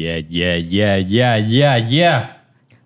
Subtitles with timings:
[0.00, 2.28] 耶耶耶耶耶耶！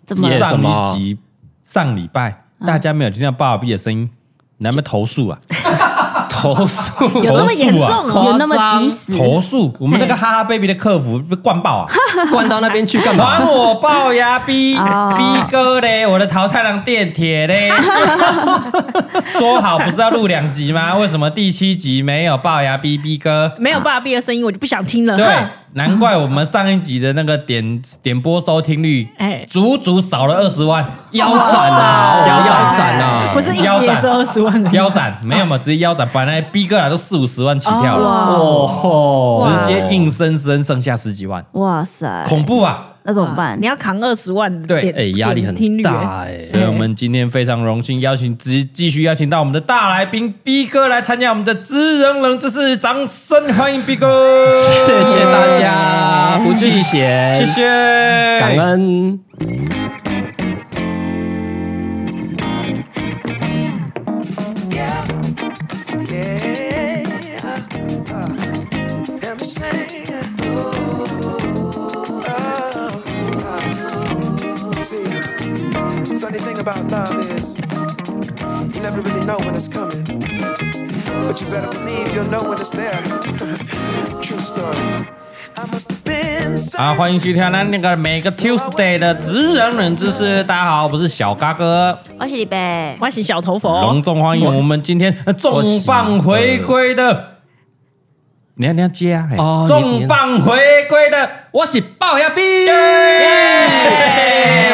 [0.06, 1.18] 怎么上一集
[1.62, 4.10] 上礼拜大家没有听到鲍尔 B 的声音，
[4.58, 5.38] 能不能投诉啊？
[6.28, 8.24] 投诉 有那么严重哦？
[8.32, 9.16] 有那么及时？
[9.16, 11.88] 投诉我们那个哈哈 baby 的客服被灌爆啊！
[12.32, 13.38] 灌到那边去干嘛？
[13.38, 14.80] 还我龅牙逼逼
[15.50, 16.06] 哥嘞！
[16.06, 17.70] 我的桃太郎电铁嘞！
[19.30, 20.96] 说好不是要录两集吗？
[20.96, 23.52] 为什么第七集没有龅牙逼逼哥？
[23.58, 25.16] 没有龅牙逼的声音，我就不想听了。
[25.16, 25.26] 对，
[25.72, 32.26] 难怪我们上一集的那个点点播收听率，哎，足足少了二十万，腰斩啊！
[32.28, 33.30] 腰斩啊！
[33.34, 35.58] 不是腰斩这二十万，腰斩没有嘛？
[35.58, 42.88] 直接腰斩，本来逼哥俩都四五十万起跳了，哦，直接硬生生剩下十几万，哇塞，恐怖啊！
[43.06, 43.60] 那怎么办？
[43.60, 46.38] 你要扛二十万，对，哎，压力很大哎。
[46.50, 54.48] 所以我们今天非常荣幸邀请，继继续邀请到我们的大来宾 B 哥来参加我们的知人冷知识，掌声欢迎 B 哥！
[54.86, 57.66] 谢谢大家， 不计嫌，谢谢，
[58.40, 59.83] 感恩。
[86.76, 90.44] 啊，欢迎去听咱那个每个 Tuesday 的职人冷知识。
[90.44, 93.80] 大家好，我是小嘎哥，我是李贝，我是小头佛。
[93.80, 97.38] 隆重欢迎我们今天重磅回归的，
[98.56, 99.64] 你要你要接啊！
[99.66, 100.56] 重磅回
[100.88, 102.42] 归的，我是龅牙 B。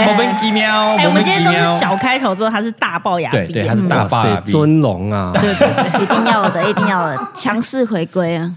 [0.05, 8.51] 莫名其妙，哎，我们今天都是小开头之后，他是大龅牙对对，他是大齙牙尊龙啊，对对对，一定要的，一定要的，强势回归啊，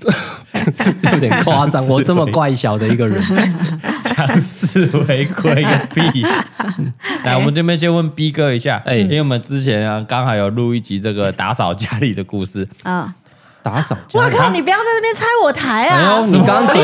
[1.11, 3.21] 有点夸张，我这么怪小的一个人，
[4.03, 6.25] 强势回归个屁！
[7.23, 12.67] 来，我们这边先问 B 哥一下，哎，因为我们之前啊刚好有录一集这个打扫家里的故事。
[12.83, 13.13] 啊，
[13.61, 16.19] 打扫，我靠，你不要在这边拆我台啊！
[16.25, 16.75] 你刚刚。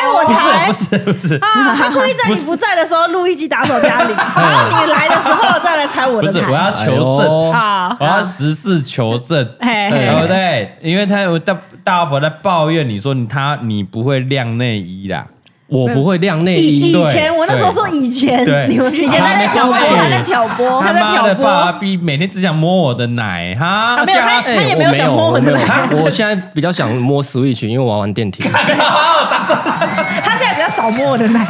[0.00, 1.74] 拆我台不是不是啊！
[1.76, 6.40] 他故意在你不在的时候录一集打手家里，然后你来的时候再来拆我的台。
[6.40, 7.96] 不是，我要求证啊！
[8.00, 10.76] 我要实事求证，对不对？
[10.80, 15.26] 因为他有大大老婆在抱怨你说他你不会晾内衣啦，
[15.70, 16.92] 我不会晾内衣。
[16.92, 23.96] 以前我那时候说以前，你们以前在挑拨，他在挑拨，他妈的爸比每天只想摸我的奶哈！
[23.98, 25.88] 他没有，他他也没有想摸我的奶。
[26.02, 28.42] 我现在比较想摸 Switch，因为我要玩电梯。
[28.52, 31.46] 他现在比较少摸我的奶，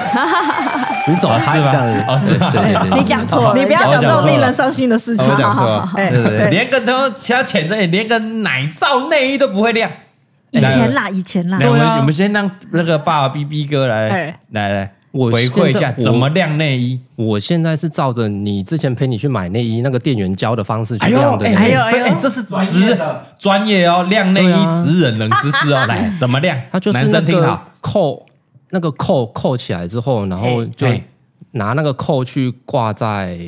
[1.09, 1.73] 你走开吧？
[2.09, 2.53] 哦，是吧？
[2.95, 5.29] 你讲错了，你不要讲这种令人伤心的事情。
[5.31, 9.91] 我讲错，对对对，连个都其他潜着，连个奶罩内衣都不会晾。
[10.51, 11.59] 以前啦，以前啦。
[11.63, 17.01] 我们我们先让那个爸爸 B B 哥来来来，我回馈一下怎么晾内衣。
[17.15, 21.47] 我现在是照着你之前陪你去买内衣那个店员教的方式去晾的。
[21.47, 22.99] 哎呦哎，这是职
[23.39, 25.85] 专业哦，晾内衣职人冷知识哦。
[25.89, 26.61] 来，怎么晾？
[26.73, 28.27] 他就是男生听好，扣
[28.71, 30.87] 那个扣扣起来之后，然后就
[31.53, 33.39] 拿那个扣去挂在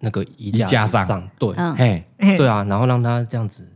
[0.00, 1.28] 那个衣架上。
[1.38, 2.04] 对，嘿，
[2.36, 3.68] 对啊，然后让他这样子。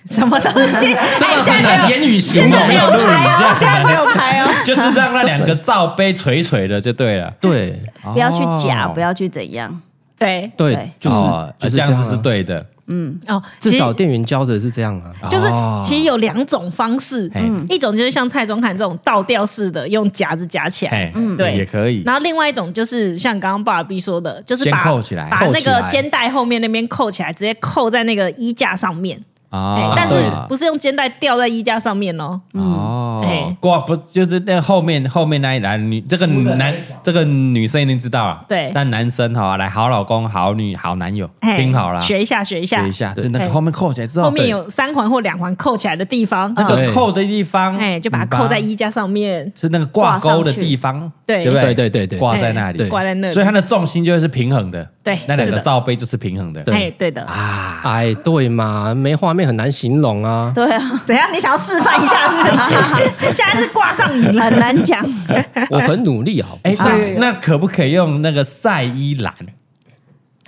[0.06, 0.94] 什么东西？
[1.18, 7.32] 这个很难言语形容，没有拍哦，现在没有拍哦， 就是让那两个罩杯垂垂的就对了。
[7.40, 7.80] 对，
[8.12, 9.82] 不要去夹，不要去怎样。
[10.18, 12.64] 对对，就是这样子是对的。
[12.90, 15.28] 嗯哦，至少店员教的是这样啊。
[15.28, 15.46] 就是
[15.84, 17.30] 其实有两种方式，
[17.68, 22.02] 一种就是像蔡宗翰这种倒吊式的，用夹子夹起来，嗯，对，也可以。
[22.04, 29.22] 然后另外一种就是像刚刚齙牙 B 说的，就是把扣起来，把那个肩带后面那边扣起来，直接扣在那个衣架上面。
[29.50, 29.94] 啊！
[29.96, 30.14] 但是
[30.48, 32.40] 不是用肩带吊在衣架上面哦？
[32.52, 38.44] 哦，挂不就是那后面后面那一栏女这个男这个女生一定知道啊。
[38.48, 42.82] 对，但男生哈来好老公好女好男友听好了，学一下学一下。
[42.82, 51.44] 学一下，就那个后面扣起来之后，后面有三环或两环扣起来的地方，那个扣的地方，哎，就把它扣在衣架上面，是那个挂钩的地方，对。
[51.44, 51.74] 对对？
[51.74, 54.86] 对对对，挂在那里，挂在那里，所以它的重心就会是平衡的。
[55.04, 56.62] 对，那两个罩杯就是平衡的。
[56.72, 57.22] 哎，对的。
[57.22, 60.52] 啊，哎，对嘛，没画面很难形容啊。
[60.54, 61.28] 对啊，怎样？
[61.32, 62.16] 你想要示范一下？
[63.32, 65.04] 现在是挂上瘾了，很难讲。
[65.70, 66.58] 我很努力好。
[66.62, 69.34] 哎，那那可不可以用那个晒衣篮？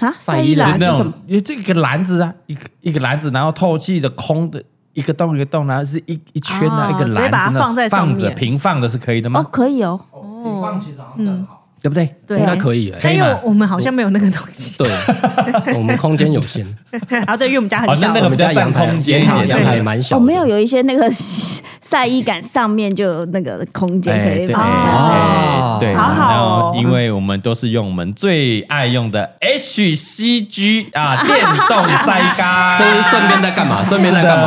[0.01, 1.13] 啊，晒衣篮是什么？
[1.27, 4.63] 因为这个篮子啊，一个一个篮子，然后透气的空的
[4.95, 9.41] 一个洞一个洞，然后是一一圈的一个篮子，放在上面，放着平放的是可以的吗？
[9.41, 10.01] 哦，可以哦。
[10.43, 11.60] 平放其实好像更好。
[11.83, 12.09] 对不对？
[12.27, 12.93] 对，应该可以。
[13.05, 14.77] 因为我们好像没有那个东西。
[14.77, 16.67] 对，我们空间有限。
[17.09, 20.17] 然后对，因为我们家很小，那个比较占空间，阳台蛮小。
[20.17, 21.11] 我没有有一些那个
[21.81, 24.63] 晒衣杆上面就有那个空间可以放。
[24.63, 31.39] 哦，对，然后因为我们都是用我们最爱用的 HCG 啊 电
[31.69, 33.83] 动筛干，这是顺便在干嘛？
[33.85, 34.45] 顺便在干嘛？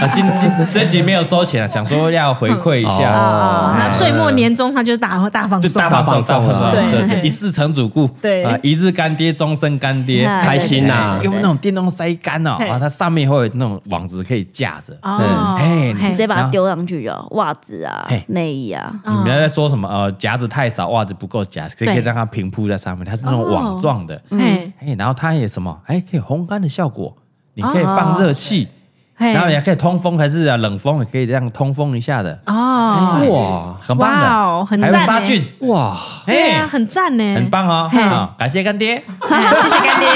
[0.00, 3.12] 啊，今今这集没有收钱，想说要回馈一下。
[3.12, 7.08] 哦，那岁末年终他就大大放送，大放送了，对。
[7.08, 8.44] 对，一世成主顾，对。
[8.44, 11.20] 啊，一日干爹，终身干爹，开心呐！
[11.22, 27.16] 用那种电动筛干哦，啊，它上面会有那种网子可以架着，哦，你直接把它丢上去哦，袜子啊，内衣啊，你不要再说什么呃夹子太少，袜子不够夹，可以可以让它平铺在上面，它是那种网状的，哎，然后它也什么，哎，可以烘干的效果，
[27.54, 28.68] 你可以放热气。
[29.16, 32.36] 然后也可以通风，还是啊冷风也可以这样通风一下的。
[32.46, 35.44] 哦，哇，很棒的，很还有杀菌。
[35.60, 35.96] 哇，
[36.26, 38.96] 哎，很赞呢，很棒哦，好，感谢干爹，
[39.62, 40.08] 谢谢干爹，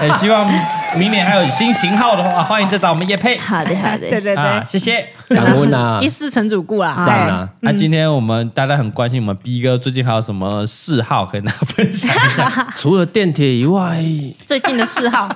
[0.00, 0.50] 哎，希望
[0.96, 14.02] 明年还有新型号的话，欢迎再找我们业配，好的好的， 对对对，谢谢，感恩啊，一世成主顾啦，赞啊，那今天我们大家很关心我们 B 哥最近还有什么嗜好可以跟大家分享一下，除了电铁以外，
[14.46, 15.28] 最近的嗜好。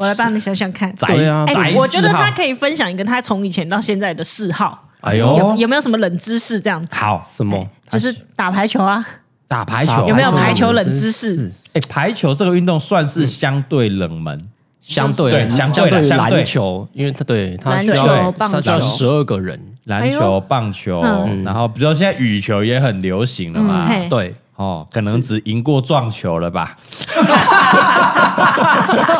[0.00, 4.88] 我来帮你想想看，对啊，哎，我觉得他可以分享一个他从以前到现在的嗜好。
[5.02, 6.94] 哎呦，有没有什么冷知识这样子？
[6.94, 7.68] 好，什么？
[7.90, 9.06] 就是打排球啊，
[9.46, 11.52] 打排球有没有排球冷知识？
[11.74, 14.48] 哎，排球这个运动算是相对冷门，
[14.80, 21.02] 相对相对篮球，因为他对他需要他需要十二个人，篮球、棒球，
[21.44, 24.34] 然后比如说现在羽球也很流行了嘛，对。
[24.60, 26.76] 哦，可能只赢过撞球了吧？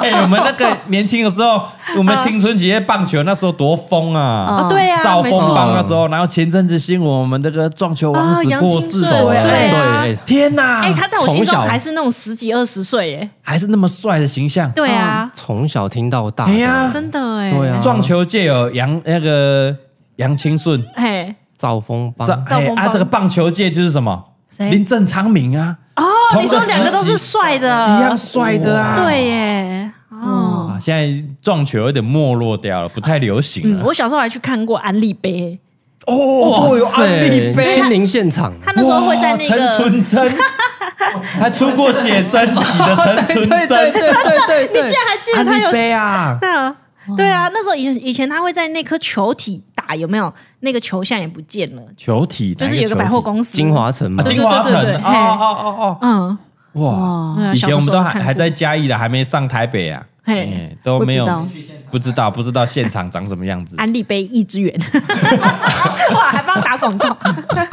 [0.02, 1.62] 哎，我们那个年轻的时候，
[1.96, 4.20] 我们青春期棒球那时候多疯啊！
[4.20, 10.82] 啊对呀，赵丰邦那时候，然后前阵子新闻，我们这个撞球王子过世了，对对，天哪！
[10.82, 14.70] 哎，他在我心中还是那种十几二十岁，哎，还是那么帅的形象。
[14.72, 19.74] 对啊，从小听到大，哎呀，真的哎，对啊，撞球界有杨那个
[20.16, 24.24] 杨清顺，哎，赵峰棒，哎啊，这个棒球界就是什么？
[24.68, 25.76] 林正昌明啊！
[25.96, 26.04] 哦，
[26.40, 28.96] 你说两个都是帅的，一样帅的啊！
[29.02, 33.84] 对耶，哦，现在撞球有点没落掉了，不太流行了。
[33.84, 35.58] 我小时候还去看过安利杯，
[36.06, 37.66] 哦，有安利杯。
[37.74, 40.38] 亲临现场，他那时候会在那个陈纯真，
[41.40, 42.96] 还出过写真集的
[43.26, 46.38] 陈纯真，对对对， 你竟然还记得他有杯啊？
[47.16, 50.32] 对啊，那时候以以前他会在那颗球体打，有没有？
[50.60, 51.82] 那个球现在也不见了。
[51.96, 54.74] 球体就是有个百货公司，金华城嘛，金华城。
[54.74, 56.38] 哦哦哦哦，嗯，
[56.82, 61.26] 哇，以前我们都还还在嘉义的，还没上台北啊，嘿，都没有，
[61.90, 63.74] 不知道不知道现场长什么样子。
[63.78, 64.72] 安利杯益之源，
[66.14, 67.12] 哇，还帮打广告。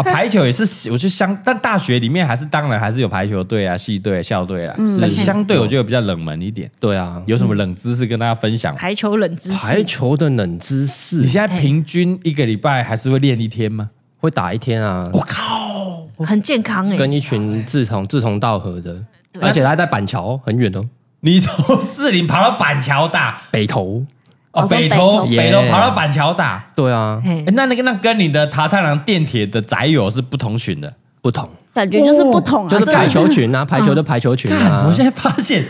[0.03, 6.71] 排球也是，我就相，但大学里面还是当然还是有排球队啊、系队、校队啊，那相对我觉得比较冷门一点。
[6.79, 8.73] 对啊，有什么冷知识跟大家分享？
[8.75, 11.17] 排球冷知识，排球的冷知识。
[11.17, 13.89] 你现在平均一个礼拜还是会练一天吗？
[14.19, 15.09] 会打一天啊！
[15.13, 18.99] 我靠，很健康哎，跟一群志同志同道合的，
[19.39, 20.81] 而且他在板桥很远哦。
[21.27, 24.05] 你从士林跑到板桥打北投。
[24.51, 25.61] 哦，北投北投。
[25.69, 27.21] 跑到板桥打，对啊，
[27.53, 30.91] 那那个那跟你的塔太郎电铁的宅友是不同群的，
[31.21, 31.47] 不同。
[31.73, 34.85] 感觉就是不同啊，就是排球群啊，排球的排球群啊。
[34.87, 35.65] 我现在发现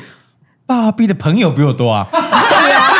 [0.65, 2.94] 爸比的朋友比我多啊， 是啊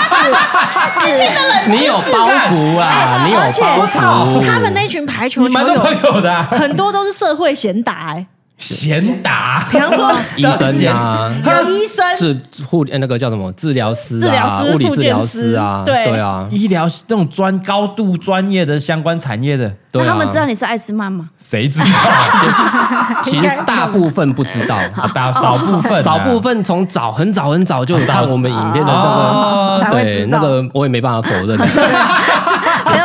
[1.00, 4.46] 是是， 你有包袱啊，你有包袱。
[4.46, 8.26] 他们那群排球你球友的很多都是社会贤达哎。
[8.58, 12.04] 闲打， 比方说医生啊，有医生，
[12.52, 13.52] 治护那个叫什么？
[13.54, 16.20] 治疗师、治疗师、物理治疗师啊，对。
[16.20, 21.30] 啊，医疗这种专高度专业的相关产业的，那他们知道你是艾斯曼吗？
[21.38, 21.86] 谁知道？
[23.22, 24.76] 其实大部分不知道，
[25.14, 31.56] 大少部分，少部分从早很早很早就看我们影片的这个，对那个我也没办法否认。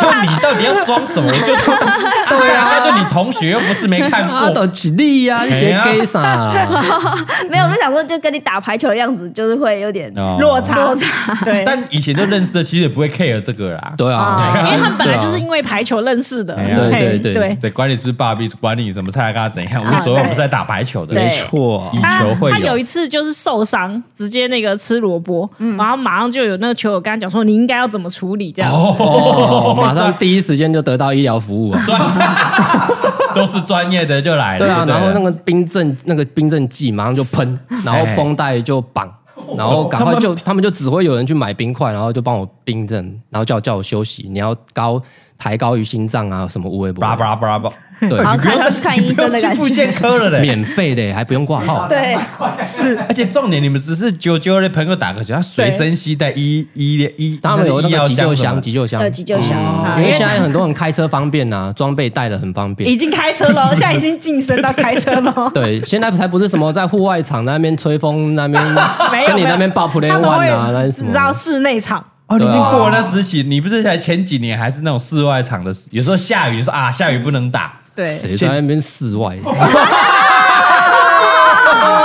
[0.00, 1.28] 就你到底要装什么？
[1.28, 1.54] 我就
[2.38, 6.52] 对啊，就你同学又不是没看过，都举例呀，你写给啥？
[7.50, 10.74] 没有，我就想说，就跟你打排球的样子，就是会有点落差。
[10.74, 11.62] 落差，对。
[11.64, 13.92] 但以前就认识的，其实也不会 care 这个啦。
[13.96, 16.54] 对啊，因为他们本来就是因为排球认识的。
[16.54, 21.14] 对对对，对，管你是不是爸比，管你什么蔡阿嘎怎样，无所谓，我们是在打排球的。
[21.14, 22.56] 没错，以球会友。
[22.56, 25.48] 他有一次就是受伤，直接那个吃萝卜，
[25.78, 28.52] 然后马上就有那个球友跟他讲说，你应该要怎么处理？
[28.52, 28.72] 这样。
[28.72, 31.82] 哦，马上第一时间就得到医疗服务啊，
[33.34, 34.58] 都是专业的就来了。
[34.58, 39.10] 对啊，然后那个冰镇那个冰镇剂马上就喷， 然后绷带就绑，
[39.56, 44.28] 然后赶快就他们就只会有人去买冰块，然后就帮我冰镇，然后叫叫我休息。
[44.30, 45.00] 你要高
[45.42, 47.00] 抬高于心脏啊，什么无微不？
[47.00, 51.88] 巴拉巴拉巴拉巴拉，对，好看要去看医生的感觉，复健科了嘞，免费的，还不用挂号。
[51.88, 52.16] 对，
[52.62, 59.58] 是，而且重点你们只是九九的朋友打个球，他随身携带医医医，他们有那个急救箱，急救箱，急救箱，
[59.98, 62.88] 因为现在很多人开车方便呐，装备带的很方便。
[62.88, 65.50] 已经开车了，现在已经晋升到开车了。
[65.52, 68.62] 对，现在才不是什么在户外场那边吹风那边，
[69.26, 71.10] 跟你那边爆 play one 啊，那是什么？
[71.10, 72.04] 只要室内场。
[72.32, 75.72] 哦，你已经过了那时期，你不是才前几年还是那种室外场的？
[75.90, 77.72] 有时候下雨，说啊，下雨不能打。
[77.94, 79.36] 对，谁在那边室外？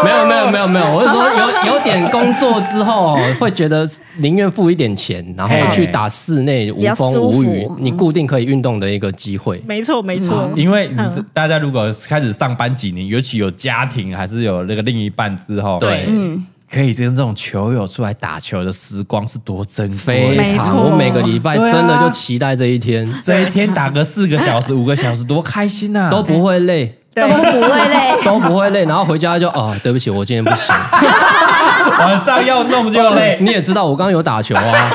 [0.03, 9.62] 没有没有没有没有，我是说有有点工作之后，会觉得宁愿付一点钱，然后去打室内无风无雨，你固定可以运动的一个机会。
[9.65, 10.91] 没错没错，因为
[11.34, 16.46] 大家如果开始上班几年，尤其有家庭还是有那个另一半之后，对，嗯。
[16.71, 20.75] 可以跟这种球友出来打球的时光是多珍贵，非常。
[20.77, 26.09] 我每个礼拜真的就期待这一天，这一天打个四个小时、五个小时，多开心呐！
[26.12, 28.86] 都不会累，都不会累，都不会累。
[28.86, 30.75] 然后回家就哦，对不起，我今天不行。
[32.00, 33.38] 晚上要弄就累。
[33.41, 34.91] 你也知道，我刚刚有打球啊，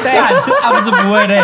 [0.61, 1.41] 他不是不会累。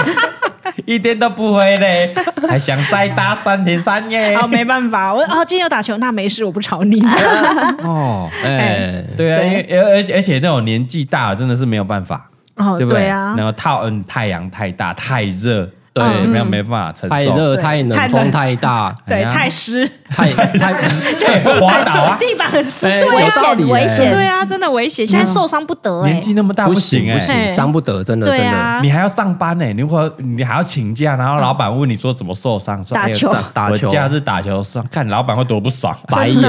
[0.86, 2.14] 一点都不会嘞，
[2.48, 4.36] 还想再打三天三夜？
[4.36, 7.00] 好，没办法，我哦，今天有打球，那没事，我不吵你。
[7.82, 12.28] 哦，哎，对啊，因为而且而且那种年纪大了，真的是没有办法，
[12.76, 13.34] 对不对啊？
[13.36, 15.68] 然后套嗯，太阳太大，太热。
[15.92, 17.08] 对，怎么样没办法承受？
[17.08, 22.16] 太热、太冷、风太大，对，太湿，太 太就滑倒啊！
[22.20, 25.06] 地板很湿，危险，危险，对啊，真的危险。
[25.06, 28.80] 现在受伤不得，年纪那么大不行，不行，伤不得，真的，真的。
[28.82, 36.42] 你还要上班呢，如果你还要请假，然后老板问你说怎么受伤，打球，打球，假日打球伤，看老板会多不爽， 白眼。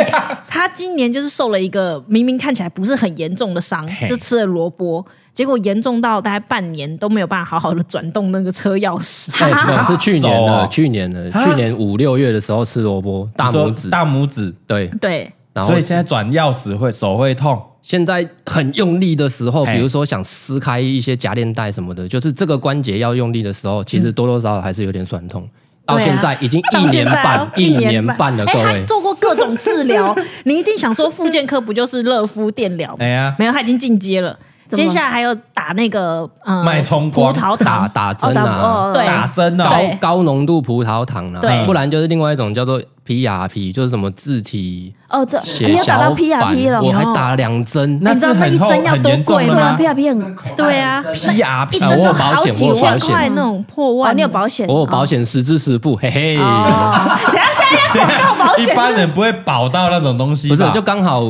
[0.48, 5.04] 他今年就是受了一个明明看起来不是很严重的伤，就吃了萝卜。
[5.36, 9.30] 结果严重到大概半年都没有办法好好的转动那个车钥匙。
[9.38, 15.30] 对，是去年的，去年的，去年五六月的时候吃萝卜，大拇指，大拇指，对对。
[15.52, 25.46] 然后所以现在转钥匙会手会痛，现在很用力的时候，比如说想撕开一些夹链带什么的，就是这个关节要用力的时候，其实多多少少还是有点酸痛。
[25.84, 28.82] 到现在已经 一年半，一年半了，各位。
[28.86, 32.96] 做过各种治疗， 你一定想说复健科不就是热敷电疗？
[32.98, 34.38] 哎呀，没有，他已经进阶了。
[34.68, 39.68] 接下来还有打那个嗯，脉冲光，葡萄糖，打打针啊，对，打针啊，
[40.00, 56.36] 高高浓度葡萄糖啊，不然就是另外一种叫做 PRP，就是什么自体哦，这你要打到 PRP 了，我还打了两针，那是很厚很严重的吗？PRP 很对啊，PRP 我有保险，我有保险，那种破万，你有保险，我有保险，十支十付，嘿嘿。
[56.36, 61.22] 等下现在要广告 保险，一般人不会保到那种东西，不是，就刚好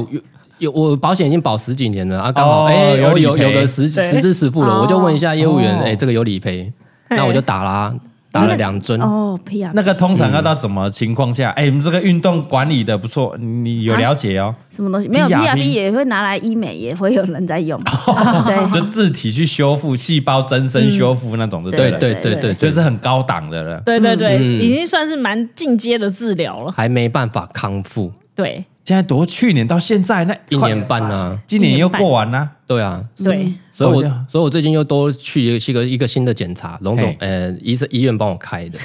[0.59, 0.71] 有。
[0.73, 6.73] 我保险已经保十几年了啊，刚好哎有有有个十十支十付了，我就问一下业务员，哎这个有理赔，
[7.11, 7.95] 那我就打啦，
[8.33, 9.39] 打了两针哦。
[9.73, 11.51] 那个通常要到什么情况下？
[11.51, 14.55] 哎，你们这个运动管理的不错，你有了解哦。
[14.71, 15.09] 什么东西？
[15.09, 17.81] 没有 PRP 也会拿来医美，也会有人在用。
[18.45, 23.81] 对，就自体去修复细胞增生修复那种的，对对对对，就是很高档的了。
[23.87, 28.11] 对对对，已经算是蛮进阶的治疗了，还没办法康复。
[28.35, 28.65] 对。
[28.87, 32.49] 现在多去年到现在那一年半呢，今年又过完了。
[32.69, 38.79] 对啊，对，所以我所以我最近又多去一个一个新的检查，龙总呃医生医院帮我开的，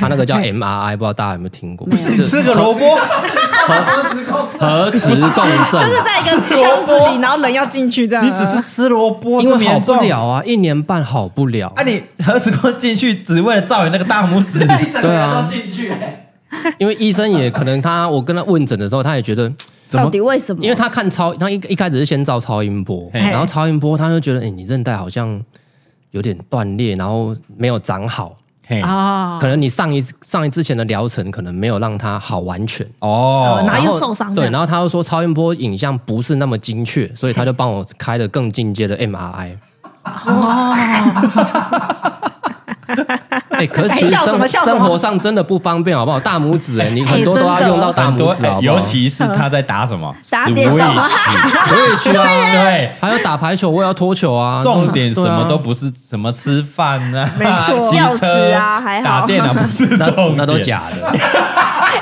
[0.00, 1.86] 他那个叫 MRI，不知道大家有没有听过？
[1.86, 5.00] 不是吃个萝卜，核磁共振，
[5.72, 8.26] 就是在一个箱子里，然后人要进去这样。
[8.26, 11.72] 你只是吃萝卜，因为好不了啊，一年半好不了。
[11.76, 14.58] 啊，你核磁共进去只为了照你那个大拇指，
[15.00, 15.92] 对啊， 进去。
[16.78, 19.52] 因为医生也可能他，我跟他问诊的时候，他也觉得
[19.92, 20.62] 到底为什么？
[20.62, 25.40] 因为他看超，他一一开始是先照超音波，然后超音波他就觉得，哎，你韧带好像
[26.10, 28.34] 有点断裂，然后没有长好，
[28.82, 32.86] 啊，可能你上一上一之前的疗程可能没有让它好完全。
[33.00, 39.56] 哦，然后又受伤，对，然后他又说超音波影像不是那么精确，所以他就帮我开了更进阶的 MRI。
[43.50, 46.18] 哎，可是生生活上真的不方便，好不好？
[46.20, 50.14] 大拇指，哎，你很多都要用到大拇指，尤其是他在打什么？
[50.30, 50.78] 打电动，
[51.96, 54.60] 所以啊，对，还有打排球，我也要拖球啊。
[54.62, 61.18] 重点什么都不是，什么吃饭啊，没错，钥匙啊，还好，打电脑不是 重点，那都假的。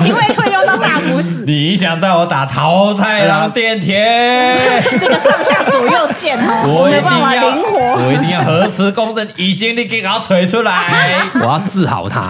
[0.07, 1.45] 因为会用到大拇指。
[1.47, 3.97] 你一想到我打桃太郎电铁，
[4.99, 12.23] 这个上下左右键哦，我一定要灵活，我一定要核磁共振，以前你给它锤出来， 我要治好它。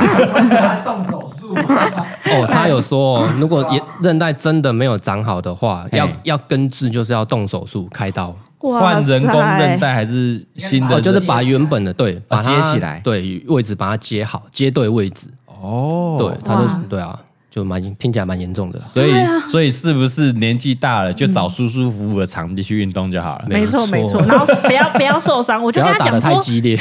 [0.85, 3.67] 动手术哦，他有说，如果
[4.03, 8.35] 韧带真的没有长好的话，要要根治，就是要动手术开刀。
[8.59, 11.01] 换人工韧带还是新的？
[11.01, 15.27] 就是把原本的对把它接起来，对位置把它接好，接对位置。
[15.47, 17.19] 哦，对，他就对啊。
[17.55, 19.13] 就蛮听起来蛮严重的，所以
[19.47, 23.45] 所以是不是年纪大了就找舒舒服服的场地去运动就好了？
[23.47, 26.33] 没错没错，然后不要不要受伤，我就跟他讲说，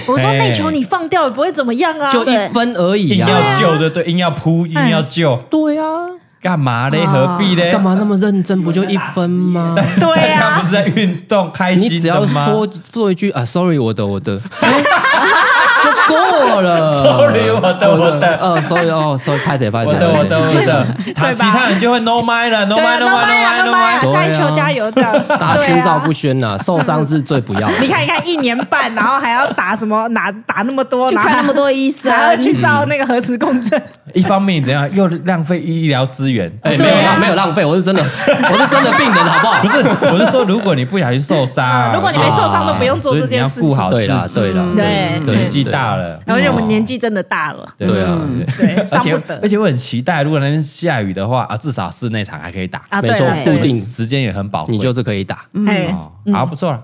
[0.08, 3.28] 我说那球你放掉也不会怎么样啊，就一分而已，啊。
[3.28, 5.84] 硬要救的对，硬要扑硬要救，对啊，
[6.42, 7.06] 干嘛嘞？
[7.06, 7.70] 何必嘞？
[7.70, 8.62] 干嘛那么认真？
[8.64, 9.76] 不就一分吗？
[10.00, 14.38] 对呀，不是在运动开心，你只要说做一句啊，sorry，我的我的。
[14.38, 14.44] 就
[16.12, 27.74] 过了，sorry，我的我的，呃，sorry 哦，sorry，拍腿拍腿，我的我的我的，他其他人就会 no mind 了，no mind no mind no mind，下一球加油这样， 打心照不宣呐，受伤是最不要的。
[27.82, 33.82] 你看你看，一年半，然后还要打什么，哪打那么多，去看那么多医生，还要去照那个核磁共振。
[34.14, 39.62] 一方面怎样，又浪费医疗资源，哎，没有浪没有浪费，我是真的，我是真的病人，好不好？
[39.62, 39.78] 不是，
[40.12, 43.90] 我是说，如果你不小心受伤，如果你没受伤，都不用做这件事情。
[43.90, 45.62] 对啦，对啦，对年纪。
[45.72, 48.20] 大了，而且我们年纪真的大了，对啊，
[48.58, 56.82] 对，而且而且我很期待，如果那天下雨的话啊，至少室内场还可以打，没错，固定时间也很宝贵，你就是可以打，哦，好不错了。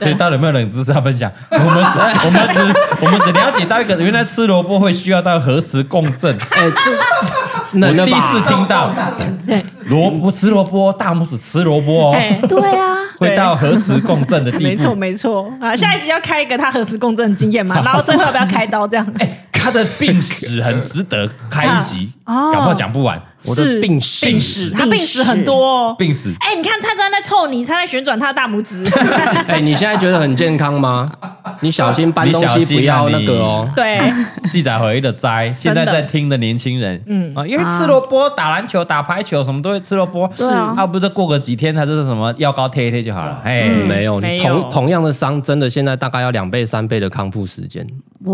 [0.00, 1.30] 所以到底有没有冷知识要分享？
[1.50, 2.60] 我们我们只
[3.04, 6.70] 我们只了解到一个，原来吃萝卜会需要到核磁共振，哎，
[7.72, 8.90] 这我第一次听到，
[9.86, 12.16] 萝卜吃萝卜，大拇指吃萝卜哦，
[12.48, 19.06] 对啊，会到核磁共振的地步， 没错没错啊，下一集要开一个他核磁共振的经验嘛， 然后最后要不要开刀这样？
[19.20, 23.20] 哎，他的病史很值得开一集， 搞不好讲不完。
[23.46, 25.94] 我的病史，病史，他病史很多。
[25.94, 28.84] 病史，哎，你看蔡专在臭你，他在旋转他的大拇指。
[29.48, 31.10] 哎，你现在觉得很健康吗？
[31.60, 33.68] 你小心搬东西，不要那个哦。
[33.74, 34.00] 对，
[34.48, 40.28] 记载回忆的灾，现在在听的年轻人，嗯啊，因为吃萝卜、打篮球、打排球，什么都会吃萝卜。
[40.32, 43.40] 是，他不是过个几天，他就是什么药膏贴一贴就好了。
[43.44, 47.86] 哎，没有，你同同样的伤，真的现在大概要两倍、三倍的康复时间。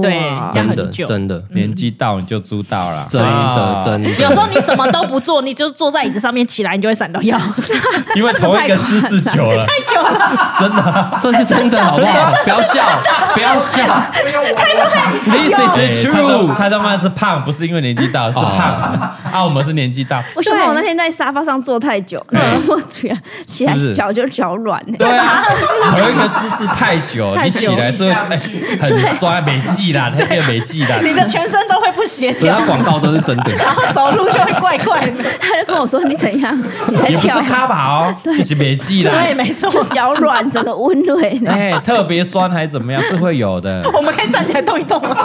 [0.02, 0.18] 对，
[0.52, 3.06] 真的真的，年纪到你就知道了。
[3.08, 7.38] 真的真的，有时候你什么都不坐，你就坐在椅子上面起来，你就会闪到腰。
[8.16, 12.30] 因为同一个姿势久了，太久了，真的，这是真的，好不好？
[12.44, 13.02] 不要笑，
[13.34, 13.82] 不要笑。
[14.54, 16.52] 蔡宗翰，This is true。
[16.52, 19.12] 蔡宗翰是胖，不是因为年纪大，是胖。
[19.32, 20.22] 啊，我们是年纪大。
[20.34, 24.82] 为什么我那天在沙发上坐太久，然后起来起来脚就脚软。
[24.98, 25.44] 对啊，
[25.90, 28.36] 同一个姿势太久，你起来是会
[28.80, 30.96] 很酸，没记啦，那个没记啦。
[31.02, 32.54] 你的全身都会不协调。
[32.54, 35.24] 其他广告都是真的， 然后走路就会怪怪的。
[35.40, 36.56] 他就跟我说：“你怎样？
[37.08, 39.12] 你不是卡跑，就是没记啦。
[39.12, 41.16] 对，没错，就脚软，整个温暖。
[41.46, 43.02] 哎，特别酸还是怎么样？
[43.02, 43.82] 是会有的。
[43.92, 45.16] 我们可以站起来动一动吗？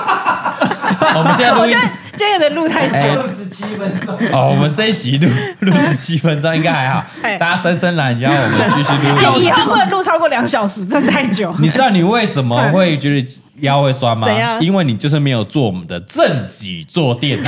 [1.15, 1.75] 我们现在录音，
[2.15, 4.15] 今天的录太久，六十七分钟。
[4.33, 7.03] 哦，我们这一集录六十七分钟应该还好。
[7.39, 9.39] 大家伸伸懒腰，我们继续录。
[9.39, 11.53] 以后不能录超过两小时，真的太久。
[11.59, 13.27] 你知道你为什么会觉得
[13.61, 14.27] 腰会酸吗？
[14.59, 17.39] 因为你就是没有做我们的正脊坐垫。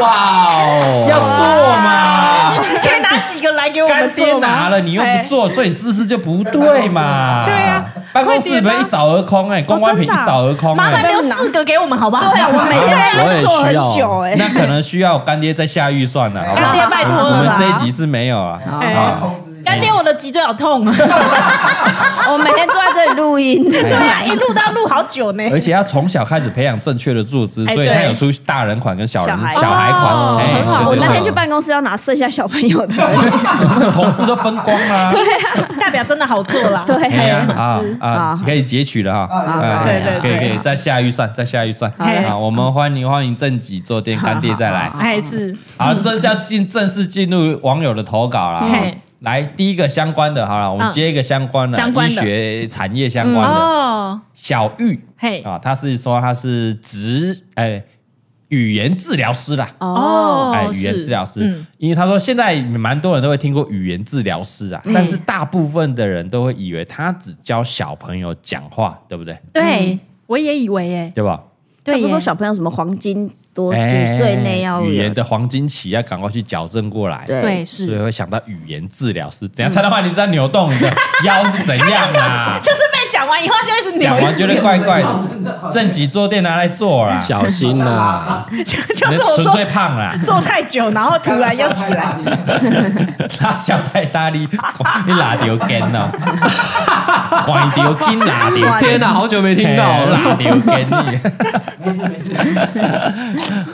[0.00, 2.52] 哇哦，要做吗？
[2.82, 4.48] 可以拿几个来给我们做吗？
[4.48, 7.44] 拿了你又不做，所以姿势就不对嘛。
[7.46, 10.74] 对呀，办公室里面一扫而空哎，公关品一扫而空。
[10.76, 12.32] 麻烦留四个给我们好不好？
[12.32, 14.34] 对啊，我每天在那做很久哎。
[14.36, 16.66] 那可能需要干爹再下预算了，好不好？
[16.66, 17.38] 干爹拜托了。
[17.38, 18.58] 我们这一集是没有啊。
[19.74, 20.94] 干爹，我的脊椎好痛啊！
[22.30, 25.44] 我每天坐在这里录音， 对呀，一录到录好久呢。
[25.50, 30.38] 而且要从小开始培养正确的坐姿，所以他有出大人款跟小人小孩款。
[30.38, 32.94] 很好，我那天去办公室要拿剩下小朋友的，
[33.92, 35.10] 同事都分光了。
[35.10, 36.84] 对啊，代表真的好做啦。
[36.86, 36.96] 对
[37.30, 39.28] 啊啊，可以截取了哈。
[39.84, 41.92] 对对，可以可以再下预算，再下预算。
[42.28, 44.90] 好，我们欢迎欢迎正脊坐垫干爹再来。
[44.98, 48.64] 还是好，正式要进正式进入网友的投稿了。
[49.24, 53.54] 来，第一个相关的，好了，我们接一个相关的医学产业相关的。
[53.56, 55.40] 哦，小玉，嘿。
[55.40, 57.82] 啊，他是说他是职哎
[58.48, 59.68] 语言治疗师啦。
[59.80, 69.38] 哦，哎，语言治疗师，因为他说现在蛮多人都会听过语言治疗师啊，但是大部分的人都会以为他只教小朋友讲话，对不对？
[69.54, 71.42] 对，我也以为哎，对吧？
[71.84, 73.30] 对，不说小朋友什么黄金。
[73.54, 77.22] 多几岁内要语言的黄金期，要赶快去矫正过来。
[77.24, 79.48] 对，是，所以会想到语言治疗是。
[79.48, 79.70] 怎样？
[79.72, 80.92] 才能让，你是在扭动你的
[81.24, 82.58] 腰是怎样啊？
[82.60, 84.00] 就是被讲完以后就一直扭。
[84.00, 85.08] 讲完觉得怪怪的。
[85.70, 88.44] 正脊坐垫拿来坐啦，小心呐！
[88.64, 92.16] 就是我说最胖了，坐太久，然后突然又起来。
[93.40, 94.48] 拉小太大力，
[95.06, 96.10] 你拉丢筋了，
[97.46, 98.66] 关丢筋拉丢。
[98.78, 100.86] 天哪，好久没听到拉丢筋。
[101.84, 102.34] 没事没事。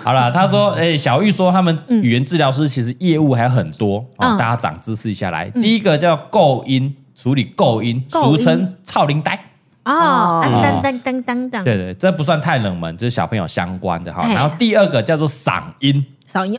[0.04, 5.50] 好了，他说：“哎、欸，小玉说他们语言治疗师其实业务还有很多啊，嗯、大家长知识一下来。
[5.54, 9.38] 嗯、第一个叫构音处理构音，俗称臭奶呆。
[9.84, 14.26] 哦，当当当当当，对对，这不算太冷门，这是小朋友相关的哈。
[14.32, 16.58] 然后第二个叫做嗓音，嗓音，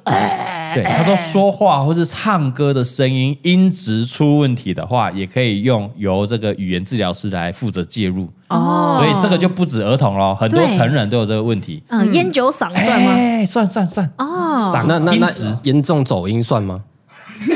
[0.73, 8.27] 对，他说说话或是唱歌的声音音质出问题的话，也可以用由这个语言治疗师来负责介入。
[8.49, 11.81] 哦，所以这个就不止儿童咯，很多成人都有这个问题。
[11.89, 13.45] 嗯，烟酒嗓算吗？
[13.45, 14.11] 算算算。
[14.17, 15.27] 哦，嗓那那那
[15.63, 16.83] 严重走音算吗？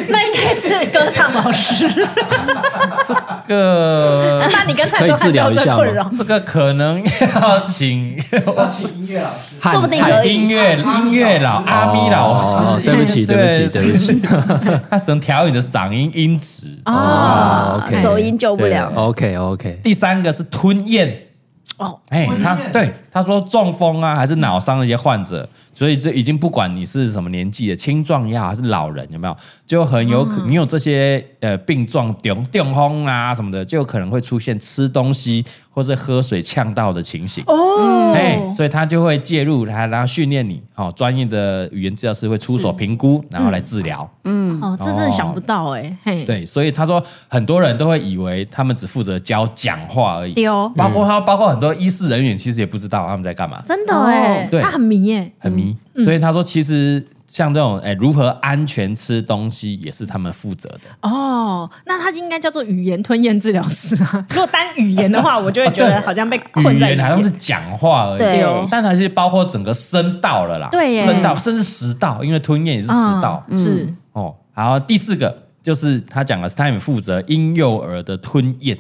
[0.09, 1.87] 那应该是歌唱老师。
[3.07, 3.13] 这
[3.47, 6.09] 个， 那你跟可以治疗一下吗？
[6.17, 7.03] 这个可能
[7.41, 8.17] 要请
[8.55, 10.33] 要请音乐老师， 说不定可以。
[10.35, 14.21] 音乐音乐老阿咪老师，对不起对不起对不起，
[14.89, 17.81] 他只能调你的嗓音音质哦。
[17.85, 18.91] OK，走音救不了。
[18.95, 19.79] OK OK。
[19.83, 21.21] 第三个是吞咽。
[21.77, 25.47] 哦，哎，他对他说中风啊，还是脑伤的一些患者。
[25.73, 29.35] 所以这已经不管你是什么年纪的青壮呀，还是老人，有没有？
[29.65, 37.43] 就很有可，你有这些呃病状，中中风啊什么的，就有可能会出现吃东西或者喝水呛到的情形。
[37.47, 44.09] 哦，哎，所以他就会介入，来然后训练你，哦，专业的语言治疗师会出手评估，然后来治疗。
[44.23, 45.97] 嗯，哦，这真的想不到哎。
[46.05, 50.33] 嘿，对，所以他说很多人都会以为他们只负责教讲话而已。
[50.33, 53.61] 对哦，包括他，包括很多医师人员其实也不知道他们在干嘛。
[53.65, 55.75] 真的哎，对，他很迷哎，很迷。
[56.03, 61.09] 所以他说，其实像这种哎，如何安全吃东西，也是他们负责的。
[61.09, 64.25] 哦，那他应该叫做语言吞咽治疗师啊。
[64.29, 66.91] 如果单语言的话，我就会觉得好像被困在。
[66.91, 70.69] 语言好像是讲话而已，对，但还是包括整个声道了啦。
[70.71, 73.43] 对，声道甚至食道，因为吞咽也是食道。
[73.51, 78.77] 是哦，然后第四个就是他讲的是他们负责婴幼儿的吞咽。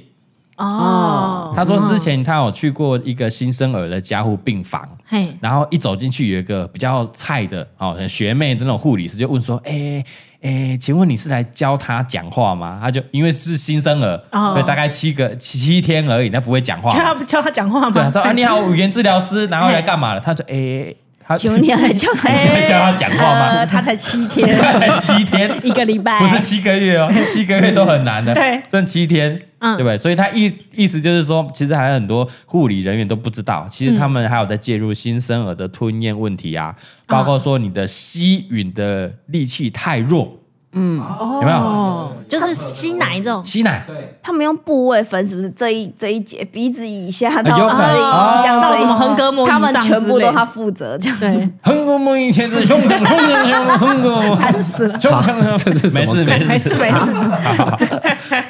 [0.57, 10.03] 哦，他说之前他有去过一个新生儿的加护病房，嘿，然后一走进去有一个比较菜的哦学妹的那种护理师就问说，哎
[10.41, 12.79] 哎，请问你是来教他讲话吗？
[12.81, 14.17] 他就因为是新生儿，
[14.53, 17.91] 对，大概七个七天而已，他不会讲话，教他教他讲话吗？
[17.91, 20.19] 对，他说啊你好， 语言治疗师，然后来干嘛了？
[20.19, 20.95] 他说 哎。
[21.39, 22.31] 请问你要教他
[22.63, 23.65] 教他讲话吗？
[23.65, 29.41] 他才七天，才 七天，一个礼拜，不是七个月哦，七个月都很难的，对，剩七天，
[29.75, 29.97] 对不对？
[29.97, 36.75] 所以他意意思就是说，其实还有很多护理人员都不知道，其实他们还有在介入新生儿的吞咽问题啊，
[37.07, 40.39] 包括说你的吸吮的力气太弱。
[40.75, 41.01] 嗯，
[41.41, 42.11] 有没有？
[42.27, 43.43] 就是吸奶这种。
[43.45, 48.43] 吸奶，对，他们用部位分，是不是这一这一节鼻子以下到哪里？
[48.43, 51.17] 像到什么横膈膜以上，他们全部都他负责这样。
[51.19, 56.75] 对，横膈膜以前是胸腔，胸腔，横膈膜， 烦死了，胸腔，没事没事没事。
[56.75, 57.11] 没事。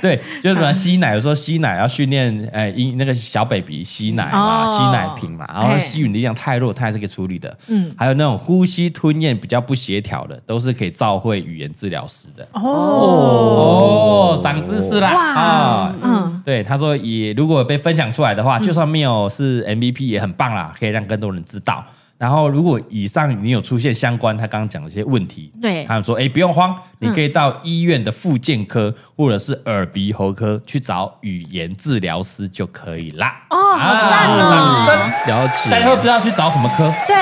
[0.02, 7.56] 对，就是什么吸奶，有时候吸奶要训练，哎，婴那个小 baby 吸奶嘛，吸奶瓶嘛，然后吸吮力量太弱，他还是可以处理的。
[7.68, 12.28] 嗯，还有那种呼吸吞咽比较不协调的，都是可以照会语言治疗师。
[12.36, 15.96] 的哦，长知识啦啊！
[16.02, 21.84] 嗯，对，他说也如果被分享出来的话，就算没有是 MVP 也很棒啦，可以让更多人知道。
[22.18, 33.44] 然后如果以上你有出现相关他刚刚讲的一些问题，对，他们说哎不用慌，你可以到医院的复健科或者是耳鼻喉科去找语言治疗师就可以啦。
[33.50, 34.50] 哦，好赞哦！
[34.50, 36.90] 掌声了解，大家会不知道去找什么科？
[37.06, 37.16] 对，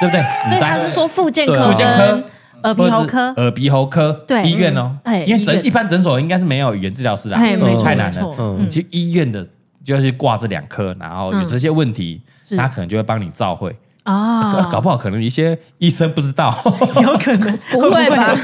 [0.00, 0.20] 对不对？
[0.58, 2.22] 所以他是说复健科，复健科。
[2.64, 4.96] 耳鼻喉科，耳鼻喉科，对，医院哦，
[5.26, 8.56] 因为诊一般诊所应该是没有语言治疗师的，没，太难了。
[8.58, 9.46] 你去医院的
[9.84, 12.20] 就要去挂这两科，然后有这些问题，
[12.56, 14.50] 他可能就会帮你照会啊。
[14.70, 16.54] 搞不好可能一些医生不知道，
[17.02, 17.58] 有可能。
[17.70, 18.34] 不会吧？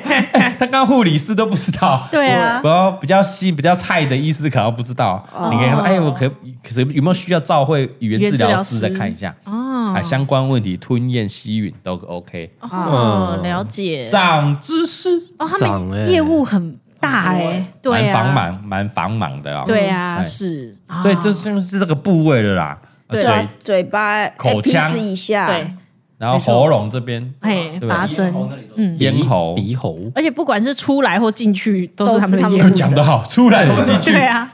[0.58, 5.24] 他刚护理师都不知道，对啊，然后比较新、比较菜的医师可能不知道。
[5.50, 6.28] 你可以说，哎，我可
[6.62, 9.34] 可是有没有需要照会语言治疗师再看一下？
[9.44, 12.50] 啊，相关问题吞咽、吸吮都 OK。
[12.60, 15.10] 哦，了解，长知识。
[15.38, 19.64] 哦，他们业务很大哎，对蛮繁忙，蛮繁忙的啊。
[19.66, 22.76] 对啊，是，所以这是是这个部位的啦，
[23.08, 25.70] 嘴、嘴巴、口腔以下，对，
[26.18, 32.70] 然后喉咙这边，哎，发声，嗯，咽喉、鼻喉，而且不管是出来或进去，都是他们的业务。
[32.70, 34.50] 讲得好，出来或进去， 对啊，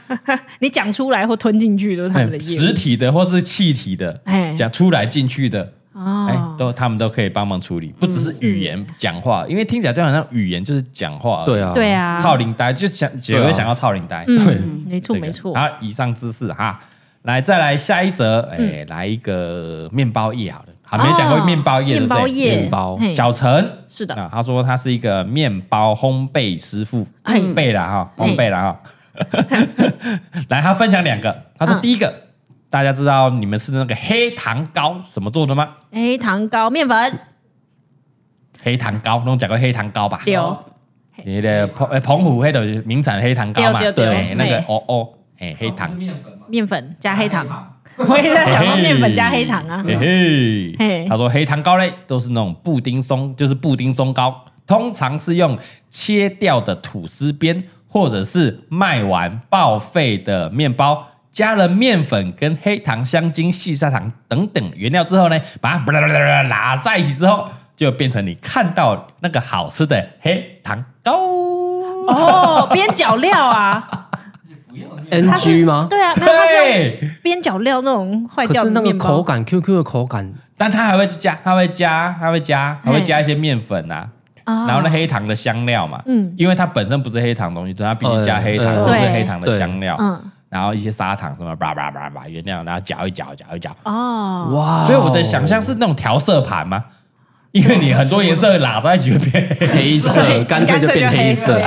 [0.59, 2.61] 你讲出来或吞进去都是他们的业务。
[2.61, 5.73] 实体的或是气体的，哎，讲出来进去的。
[5.93, 11.43] 哦，哎，都他们都可以帮忙处理，不只是语言讲话，因为听起来就好像语言就是讲话。
[11.45, 14.25] 对啊，对啊，操灵呆就想只会想要操灵呆。
[14.25, 15.53] 对，没错没错。
[15.53, 16.79] 好，以上知识哈，
[17.23, 23.79] 来再来下一则，哎，来一个面包业好了，还没讲过面包业，面包业，面包小陈。
[23.87, 28.79] 是的，他说他是一个面包烘焙师傅，烘焙了哈，烘焙了哈。
[30.49, 32.21] 来，他分享两个，他说第一个。
[32.69, 35.75] 大家知道你们是那个黑糖糕什么做的吗？
[35.91, 37.19] 黑糖糕面粉，
[38.63, 40.23] 黑糖糕，那种讲个黑糖糕吧。
[40.25, 40.57] 有
[41.23, 45.87] 你的澎诶澎湖黑的名产黑糖糕嘛，对，那个哦哦，哎，黑糖。
[45.93, 47.43] 面粉面粉加黑糖，
[47.97, 49.83] 我也在讲面粉加黑糖啊。
[49.83, 55.57] 嘿嘿，他说黑糖糕嘞都是那种布丁松，就是布丁松糕，通常是用
[55.89, 61.07] 切掉的吐司边，或者是卖完报废的面包。
[61.31, 65.89] 加了面粉跟黑糖、香精、细砂糖等等原料之后呢，把它
[66.43, 71.17] 拉在一起之后，就变成你看到那个好吃的黑糖糕
[72.07, 72.69] 哦。
[72.71, 74.02] 边角料啊
[75.09, 75.87] ，NG 吗？
[75.89, 84.07] 对啊，对，边角料那种坏掉是那个口感 QQ 的口感，但它还会加，它会加，它会加，还会加一些面粉啊，
[84.45, 90.21] 然后那黑糖的香料嘛，嗯，因为它本身不是黑糖东西，所以它必须加黑糖，都是黑糖的香料，嗯。
[90.49, 93.75] 然后一些砂糖什么叭叭叭叭原料，然后搅一搅，搅一搅。
[93.85, 94.85] 哦，哇！
[94.85, 96.83] 所以我的想象是那种调色盘吗？
[97.53, 101.59] 因为你很多颜色拉在一起会变黑色，干脆就变黑色。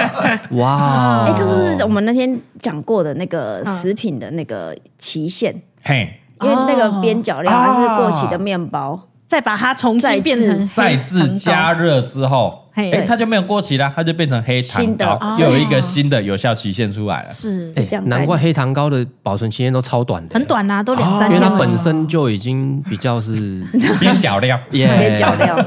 [0.58, 1.24] 哇！
[1.26, 5.54] 哎，这是不是我们那天讲过的那个食品的那个期限？
[5.82, 12.62] 嘿，因为那个边角料还是过期的面包，再把它重新变成再次加热之后。
[12.76, 17.24] 哎，它就没有过期了，它就变成黑糖糕，又有一个新的有效期限出来了。
[17.24, 21.40] 是这样，难怪黑糖糕的保存期限都超短的，很短呐，都两三天。
[21.40, 23.64] 因为它本身就已经比较是
[23.98, 25.58] 边角料，边角料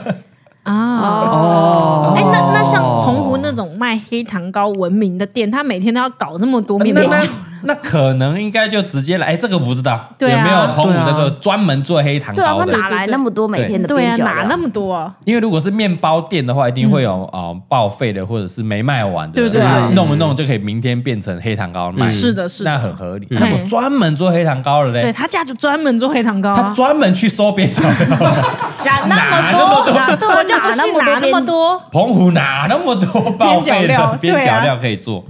[0.64, 2.14] 啊哦。
[2.16, 7.02] 哎，那那像澎湖那种卖黑糖糕闻名的店，他每天都要搞那么多面包。
[7.64, 12.72] 那可能应该就直接来，哎，这个不知道有没有澎湖这个专门做黑糖糕的？
[12.78, 14.34] 哪来那么多每天的边角料？
[14.34, 15.12] 哪那么多？
[15.26, 19.62] 因为如果是面包店的话，一定会有啊报废的，或者是没卖完的，对对，
[19.94, 22.08] 弄一弄就可以明天变成黑糖糕卖。
[22.08, 23.28] 是的，是的，那很合理。
[23.30, 25.02] 那我专门做黑糖糕的嘞？
[25.02, 28.18] 对他家就专门做黑糖糕，他专门去收边角料。
[29.08, 30.30] 哪那么多？
[30.30, 31.80] 我就不信哪那么多？
[31.92, 35.26] 澎湖哪那么多报废的边角料可以做？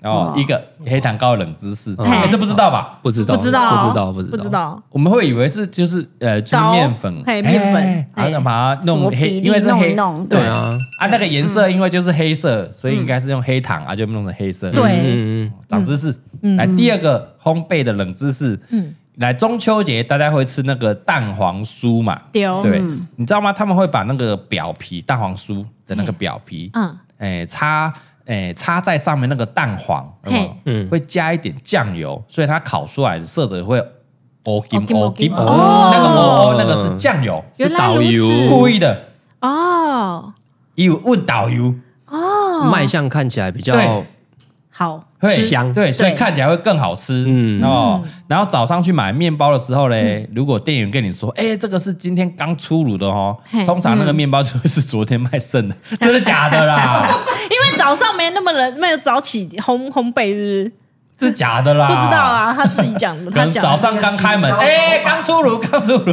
[0.00, 2.98] 然后一个黑糖糕冷知识，哎，这不知道吧？
[3.02, 4.82] 不知道，不知道，不知道，不知道。
[4.90, 9.94] 我们会以为是就是呃，就是面粉，嘿，面粉，然后把它弄黑，因为是黑，
[10.28, 10.40] 对。
[10.46, 14.70] 啊，啊，那个颜色因为就是黑色，所以应该是用黑糖啊，就弄成黑色。
[14.70, 16.14] 对，嗯嗯，长知识。
[16.56, 22.20] 来第二个烘焙的冷知识，嗯，来中秋节大家会吃那个蛋黄酥嘛？
[22.62, 22.80] 对，
[23.16, 23.52] 你知道吗？
[23.52, 27.46] 他们会把那个表皮蛋黄酥的那个表皮，嗯，哎，
[28.26, 28.32] 擦。
[28.32, 30.12] 哎，插在上面那个蛋黄，
[30.64, 33.78] 嗯，会加一点酱油，所以它烤出来的色泽会
[34.44, 39.04] 哦金哦金哦，那个哦那个是酱油，是导游故意的。
[39.40, 40.32] 哦，
[40.74, 41.74] 有问导游。
[42.08, 43.74] 哦，卖相看起来比较
[44.76, 45.02] 好。
[45.18, 47.24] 会香，对，所以看起来会更好吃。
[47.26, 57.08] 嗯哦，然后早上去买面包的时候嘞，如果店员跟你说，哎，这个是今天刚出炉的哦，通常那个面包就会是昨天卖剩的， 真的假的啦？
[57.50, 60.70] 因为早上没那么冷，没有早起烘烘焙，是
[61.18, 61.28] 不是？
[61.28, 61.88] 是假的啦？
[61.88, 63.30] 不知道啊，他自己讲的。
[63.30, 66.12] 可能早上刚开门，哎，刚出炉，刚出炉，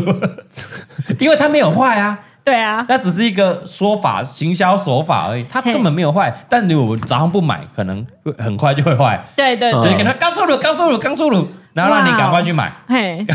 [1.19, 2.17] 因为它没有坏啊。
[2.43, 6.33] 对啊，那只是一个说法，行销手法而已，它根本没有坏。
[6.49, 9.17] 但如果我早上不买，可能会很快就会坏。
[9.33, 12.69] 对对，所以给他刚出炉，刚出炉，刚出炉，然后让你赶快去买。
[12.85, 13.25] 嘿，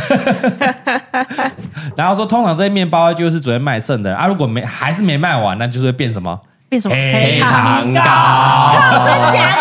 [1.97, 6.39] 然后说，通常这些面包就是昨天卖剩的啊，如果没还是没卖完，那就是会变什么？
[6.69, 6.95] 变什么？
[6.95, 8.03] 黑糖糕？
[9.07, 9.57] 真假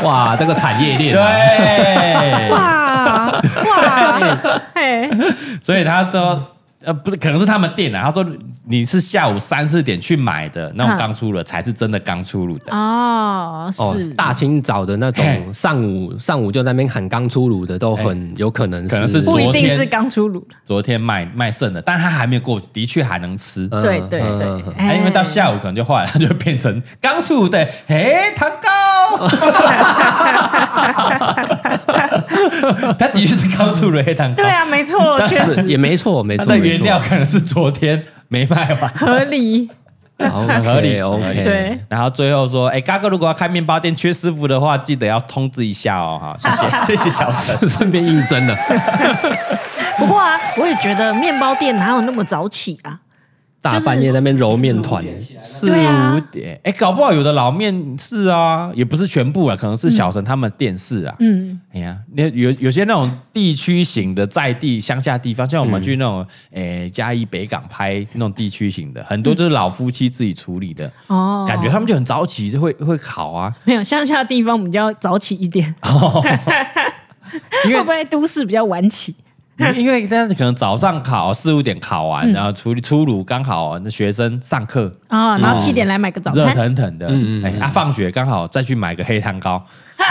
[0.00, 0.06] 的？
[0.06, 4.20] 哇，这个产业链，对，哇哇，
[4.76, 5.10] 嘿，
[5.60, 6.40] 所以他说。
[6.84, 8.02] 呃，不是，可能是他们店啊。
[8.04, 8.26] 他说
[8.66, 13.70] 你是下午三四点去买的，那种刚出炉才是真的刚出炉的哦。
[13.72, 23.66] 是大清早的那种，上午上午就在那边喊刚出炉的，都很有可能是，可能是不一定是刚出炉，昨天卖卖剩的，但他还没有过，的确还能吃。
[23.68, 28.68] 对对对，他因为到下午可能就坏了，他就变成刚出炉的哎糖糕。
[32.98, 34.42] 他的确是刚出了黑糖糕。
[34.42, 36.54] 对啊，没错，确实也没错，没错。
[36.56, 39.68] 原料可能是昨天没卖完，合理，
[40.18, 41.44] 很合理，OK。
[41.44, 48.56] 对，然后最后说，哎，嘎哥如果要开面包店缺师傅的话，记得要通知一下哦，哈，谢谢， 谢谢小陈， 顺便应征了。
[49.98, 52.98] 不过啊，我也觉得面包店哪有那么早起啊？
[53.64, 55.02] 大半夜那边揉面团，
[55.38, 61.16] 四五点，哎，搞不好有的老面是啊，也不是全部啊，可能是小陈他们电视啊。
[61.18, 70.92] 嗯，哎呀，那有有些那种地区型的在地乡下地方，像我们去那种诶嘉义北港拍那种地区型的，很多就是老夫妻自己处理的。
[71.06, 73.50] 哦，感觉他们就很早起，就会会烤啊。
[73.64, 75.74] 没有乡下地方我们就要早起一点，
[77.64, 79.14] 因为会不会都市比较晚起？
[79.76, 89.64] 因为这样子可能早上考四五点考完，然后出出炉刚好那学生上课啊，然后七点来买个早餐，热腾腾的，嗯嗯，啊，放学刚好再去买个黑糖糕。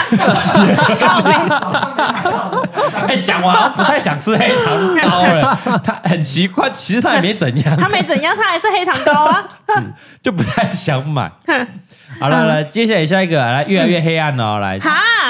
[3.06, 9.44] 哎，讲完不太想吃黑糖糕 了，他很奇怪，其实他也没怎样，他没怎样，他还是黑糖糕啊，
[10.22, 11.30] 就不太想买。
[12.18, 14.78] 好了，来，接下来下一个，来越来越黑暗了，来，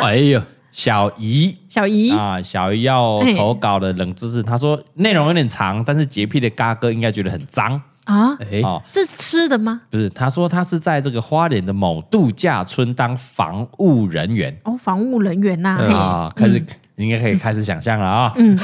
[0.03, 0.41] 哎呦。
[0.75, 2.11] 小姨，小姨。
[2.11, 7.81] 啊，小姨要投稿的冷知识，他说内容有点长，但是洁癖的嘎哥应该觉得很脏。
[8.03, 8.33] 啊。
[8.65, 9.83] 哦，是吃的吗？
[9.89, 14.55] 不是，他说他是在这个花莲的某度假村当防务人员。
[14.65, 16.61] 哦，防务人员呐啊，开始
[16.97, 18.33] 应该可以开始想象了啊。
[18.35, 18.59] 嗯，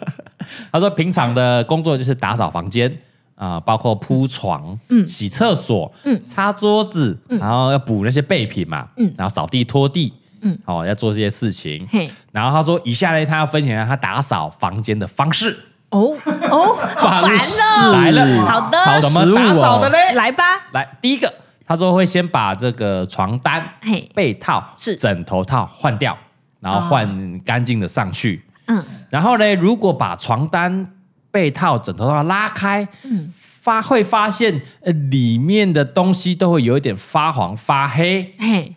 [0.70, 2.94] 他说平常的工作就是打扫房间
[3.34, 10.12] 啊，包括铺床、嗯，洗厕所、嗯，擦桌子，然后要补那些备品嘛，嗯，然后扫地、拖地。
[10.42, 11.86] 嗯，哦，要做这些事情。
[11.90, 15.56] 嘿，然后他说，以下呢，他要分享他打扫房间的方式。
[15.90, 16.16] 哦
[16.50, 17.60] 哦， 方式
[17.92, 19.96] 来了，好的，好，怎么打扫的呢？
[20.14, 21.32] 来吧，来，第一个，
[21.64, 23.62] 他说会先把这个床单、
[24.12, 26.18] 被套、是枕头套换掉，
[26.60, 28.44] 然后换干净的上去。
[28.66, 30.92] 嗯，然后呢，如果把床单、
[31.30, 38.32] 被套、枕头套拉开，嗯，发会发现呃里面的东西都会有一点发黄、发黑。
[38.38, 38.74] 嘿。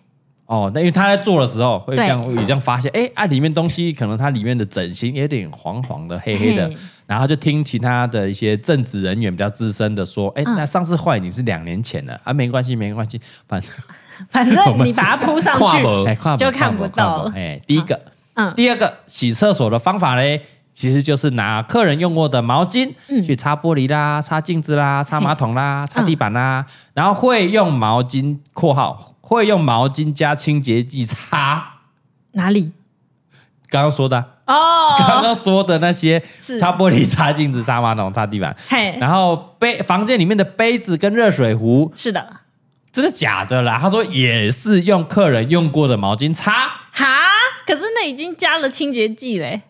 [0.49, 6.67] 哦，那因为他在做的时候会这样，会这样发现，哎啊，里面东西可能它里面的枕芯有点黄黄的、黑黑的，
[7.05, 13.71] 然后就听其他的一些正职人员比较资深的说，哎，那上次换已经是两年前了啊，没关系，没关系，反正
[14.31, 15.83] 反正你把它铺上去
[16.35, 17.25] 就看不到。
[17.25, 17.31] 了。
[17.35, 18.01] 哎，第一个，
[18.33, 20.41] 嗯，第二个洗厕所的方法嘞，
[20.73, 22.91] 其实就是拿客人用过的毛巾
[23.23, 29.15] 去擦玻璃啦、擦镜子啦、擦马桶啦、擦地板啦，然后会用毛巾（括号）。
[29.29, 31.73] 会用毛巾加清洁剂擦
[32.31, 32.71] 哪里？
[33.69, 38.57] 刚刚说的哦，刚刚说的那些擦玻璃、擦镜子、擦马桶、擦地板。
[38.67, 42.37] 嘿，然后杯房间里面的杯子跟热水壶，是的，
[42.91, 43.77] 这是假的啦。
[43.79, 46.67] 他说也是用客人用过的毛巾擦。
[46.91, 47.05] 哈，
[47.67, 49.61] 可是那已经加了清洁剂嘞。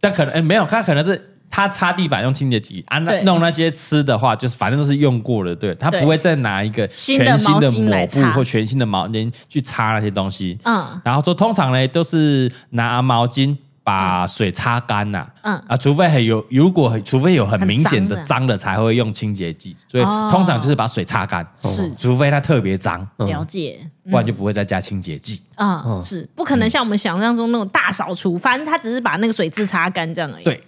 [0.00, 1.29] 但可能哎，没有，他可能是。
[1.50, 10.56] 他擦地板用清洁剂啊，那弄那些吃的话，就是反正都是用过的，对，他不会再拿一个全新的抹布或全新的毛巾去擦那些东西。
[10.64, 15.56] 嗯，然后说通常呢都是拿毛巾把水擦干呐，嗯。
[15.66, 25.42] 啊，除非很有，如果除非有很明显的脏了才会用清洁剂，所以通常就是把水擦干，是，除非它特别脏，了解，不然就不会再加清洁剂。
[25.56, 26.28] 嗯，是。
[26.36, 30.44] 不可能像我们想象中那种大扫除，反正他只是把那个水渍擦干这样而已。
[30.44, 30.60] 对。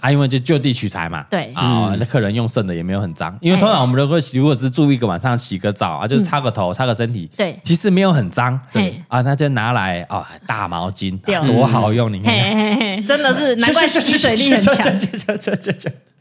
[0.00, 1.52] 啊，因为就就地取材嘛，对。
[1.54, 8.94] 啊，那客人用剩的也没有很脏，因为通常我们都会洗，如果只是住一个晚上，洗个澡啊，就是擦个头、擦个身体，对，其实没有很脏，对。
[9.08, 14.94] 啊，那就拿来啊，大毛巾多好用，你看，真的是难怪 吸水力很强。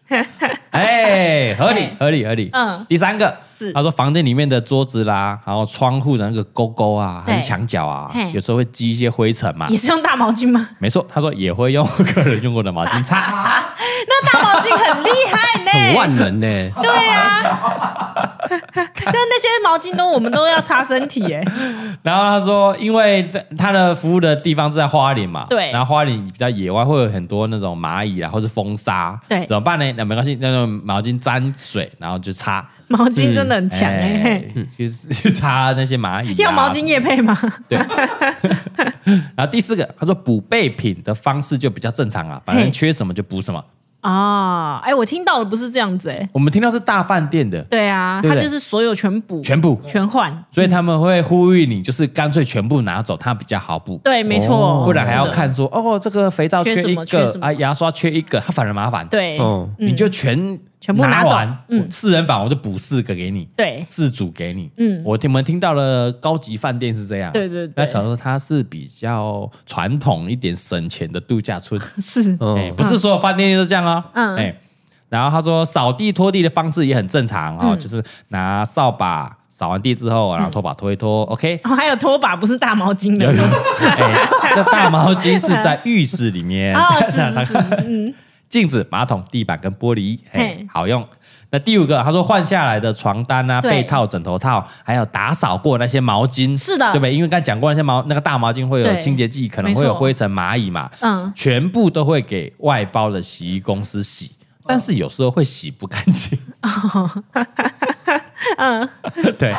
[0.71, 2.49] 哎，合理合理合理。
[2.53, 9.67] 嗯，第三个是他说房间里面的桌子啦，然后窗户的那个勾勾啊，还是墙角啊，有时候会积一些灰尘嘛。
[9.69, 10.69] 也是用大毛巾吗？
[10.79, 13.19] 没错，他说也会用客人用过的毛巾擦。
[14.07, 16.71] 那大毛巾很厉害呢，很万能呢。
[16.81, 17.41] 对啊，
[18.49, 21.43] 但那些毛巾都我们都要擦身体哎。
[22.01, 29.93] 然后他说，因为他的服务的地方是在花莲嘛，对，然后花莲比较野外，会有很多那种蚂蚁啊，或是风沙，对，怎么办呢？
[29.99, 32.65] 那没关系，那用毛巾沾水，然后就擦。
[32.87, 34.41] 毛巾真的很强哎，
[34.75, 36.33] 去去擦那些蚂蚁。
[36.37, 37.37] 要毛巾液配吗？
[37.67, 37.77] 对。
[39.35, 43.63] 然后第四个，他说补备品的方式就比较正常啊，反正缺什么就补什么。
[44.01, 53.99] 啊，哎，我听到的不是这样子哎，我们听到是大饭店的，对啊，他就是所有全补，全补，全换，所以他们会呼吁你，就是干脆全部拿走，它比较好补。
[54.03, 59.05] 对，没错，不然还要看说，哦，这个肥皂缺一个啊，牙刷缺一个，它反而麻烦。
[59.07, 59.37] 对，
[59.77, 74.55] 你就全全部拿完，嗯，四人房我就补四个给你，对，四组给你，嗯，我听我们听到了高级饭店是这样，对对对，那小时候它是比较传统一点省钱的度假村， 是，哎，不是所有饭店都这样哦，嗯，哎。
[75.09, 81.59] 然后他说，扫地拖地的方式也很正常啊，就是拿扫把扫完地之后，然后拖把拖一拖，OK。
[81.63, 83.33] 还有拖把不是大毛巾的，
[84.53, 86.77] 这大毛巾是在浴室里面。
[88.49, 91.05] 镜子、马桶、地板跟玻璃，嘿，好用。
[91.51, 97.13] 那第五个，他说换下来的床单啊、被套、枕头套，还有打扫过那些毛巾，是的，对不对？
[97.13, 104.31] 因为刚才讲过那些毛，那个大毛巾会有清洁剂，可能会有灰尘、蚂蚁嘛，嗯，全部都会给外包的洗衣公司洗。
[104.67, 106.37] 但是有时候会洗不干净，
[108.57, 108.89] 嗯，
[109.37, 109.53] 对。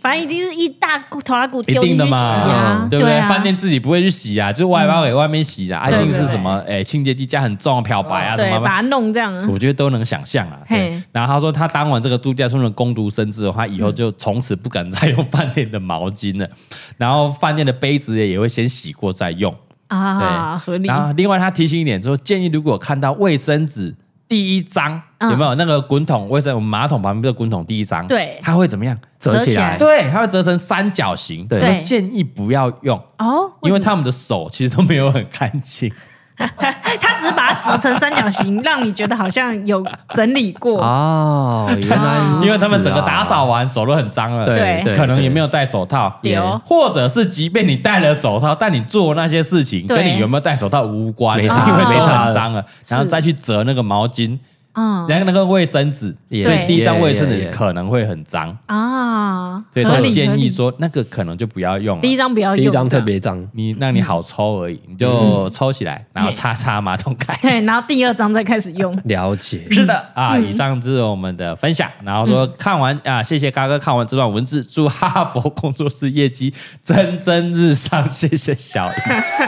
[0.00, 3.20] 反正一定是一大头拉库丢进去洗啊，对不对？
[3.28, 10.60] 饭店自己不会去洗啊，就外包给外面洗啊，一定是什么哎清洁剂加很重的漂白啊，什么把它弄这样，我觉得都能想象啊。
[10.66, 10.98] 对。
[11.12, 16.48] 然后他说他当完这个度假村的工读生之后，他以后就从此不敢再用饭店的毛巾了，
[16.96, 19.54] 然后饭店的杯子也也会先洗过再用
[19.88, 20.88] 啊，合理。
[20.88, 23.94] 然后另外他提醒一点说，建议如果看到卫生纸。
[24.30, 26.54] 第一张有没有那个滚筒卫生？
[26.54, 28.96] 我们马桶旁边的滚筒第一张，对，它会怎么样？
[29.18, 31.48] 折起来，对，它会折成三角形。
[31.48, 35.92] 对，建议不要用哦，因为他们的手其实都没有很干净。
[36.38, 40.82] 他只是把它折成三角形，让你觉得好像有整理过。
[40.82, 41.68] 哦。
[41.70, 46.20] 原来，因为他们整个打扫完手都很脏了，对，可能也没有戴手套，
[46.64, 54.38] 或者是即便你戴了手套，但你做那些事情跟你有没有戴手套无关，因为没很脏了，然后再去折那个毛巾。
[54.72, 68.96] 嗯，然后那个卫生纸，所以第一张卫生纸可能会很脏啊，所以他建议说那个可能就不要用，第一张不要用，第一张特别脏，你让你好抽而已，你就抽起来，然后擦擦马桶盖， 对，然后第二张再开始用。
[69.04, 70.06] 了解，是的。
[70.14, 78.94] 啊，以上就是我们的分享，然后说看完啊，谢谢嘎哥看完这段文字，祝哈佛工作室业绩蒸蒸日上，谢谢小姨，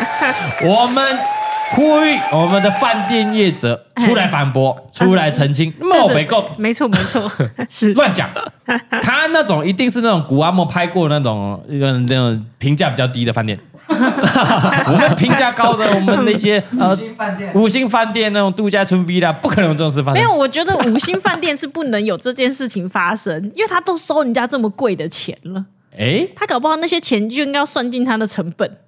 [0.66, 1.41] 我们。
[1.72, 7.30] 呼吁我们的饭店业者出来反驳，出来澄清，莫北够，没错没错，
[7.68, 8.28] 是乱讲。
[9.02, 13.58] 他那种一定是那种古阿莫拍过那种那种评价比较低的饭店。
[13.88, 20.14] 我们评价高的，我们那些五星饭店、五星饭店那种度假村 villa，不可能有这种事发生。
[20.14, 25.64] 没有，我觉得五星饭店是不能有这件事情发生，因为他都收人家这么贵的钱了。
[25.98, 28.78] 哎，他搞不好那些钱就应该要算进他的成本。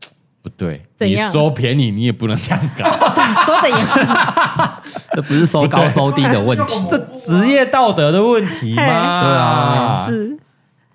[0.44, 2.84] 不对，你收便宜，你也不能这样搞。
[3.46, 4.00] 说的也是，
[5.16, 9.22] 这不是收高收低的问题，这职业道德的问题吗？
[9.22, 10.38] 对啊，是。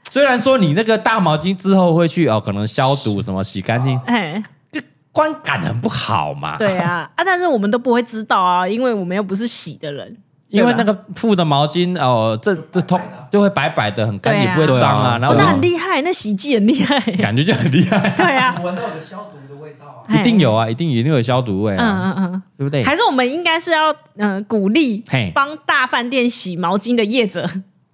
[0.08, 4.80] 虽然说你那个大毛巾之后会去哦，可能消毒什么洗干净，哎，就
[5.12, 6.56] 观感很不好嘛。
[6.56, 10.16] 对啊，啊，但是我们都不会知道啊，因为我们又不是洗的人。
[10.50, 13.00] 因为那个铺的毛巾哦，这这通
[13.32, 15.18] 就会白白的，很干，也不会脏啊。
[15.20, 18.10] 然后那很厉害，那洗剂很厉害，感觉就很厉害。
[18.18, 21.76] 对啊，闻到有消毒的味道啊，一定有啊，一定一定有消毒味。
[21.76, 22.84] 嗯嗯嗯，对不对？
[22.84, 27.48] 还是我们应该是要嗯鼓励帮大饭店洗毛巾的业者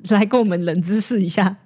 [0.10, 1.58] 来跟我们冷知识一下。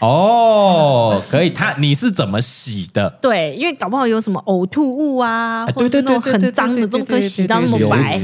[0.00, 3.08] 哦，可以，他你是怎么洗的？
[3.22, 8.20] 对，因为搞不好有什么呕吐物啊，或者那种很脏的，怎么可以洗到那么白？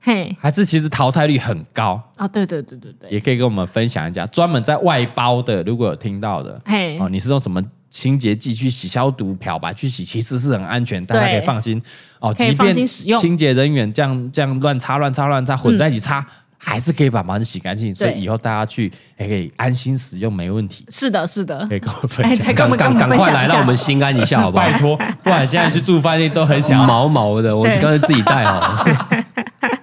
[0.00, 2.26] 嘿，还是其实淘汰率很高啊！
[2.28, 11.82] 对对对对对，也可以跟我们分享一下，专门在外包的，如果有听到的，嘿，哦，你是用什么清洁剂去洗、消毒、漂白去洗，其实是很安全，大家可以放心
[12.20, 12.32] 哦。
[12.32, 16.24] 即便清洁人员这样这样乱擦、乱擦、乱擦混在一起擦，
[16.56, 17.92] 还是可以把毛巾洗干净。
[17.94, 20.84] 所以以后大家去也可以安心使用，没问题。
[20.88, 24.64] 是的，是的，可以跟我分享，赶赶赶快来，让我们心安一下，好不好？
[24.64, 28.84] 拜托，不然现在去住饭店都很想毛毛的，我干脆自己带好了。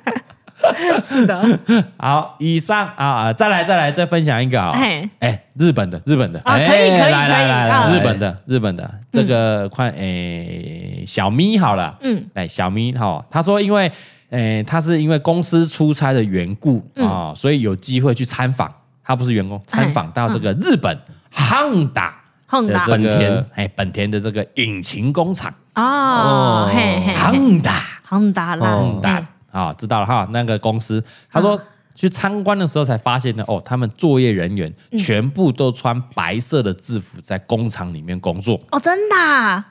[1.04, 1.60] 是的，
[1.98, 4.72] 好，以上啊，再来再来再分享一个啊，
[5.20, 13.92] 哎，日本的日本的，可以可以来来来来，日本的日本的这个快哎小咪好了，嗯，来小咪哈，他说因为
[14.30, 18.72] 诶他是因为公司出差的缘故啊，所以有机会去参访，
[19.04, 20.98] 他不是员工，参访到这个日本
[21.30, 22.16] 汉达
[22.48, 22.86] 亨达。
[22.88, 23.46] 本田。
[23.56, 25.54] 哎本田的这个引擎工厂。
[25.76, 27.74] 哦，嘿嘿，亨达。
[28.04, 29.24] 汉达啦，亨达。
[29.56, 31.02] 啊、哦，知道了哈，那个公司
[31.32, 31.58] 他说
[31.96, 38.60] 去参观的时候才发现呢，哦，他们作业人员全部都穿白色的制服在工厂里面工作。
[38.72, 39.66] 哦，真的、啊？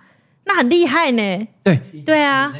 [0.45, 1.47] 那很厉害呢。
[1.63, 2.51] 对对啊，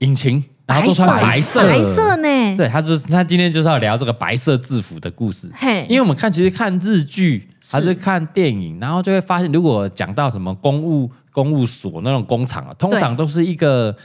[0.00, 2.56] 引擎，然后都穿白色，白色呢？
[2.58, 5.50] 对，他是他今天就是要聊这个白色制服的故事。
[5.54, 13.96] 嘿，因为我们看其实看日剧还是看电影，然后就会发现，如果讲到什么公务公务所那种工厂啊，通常都是一个。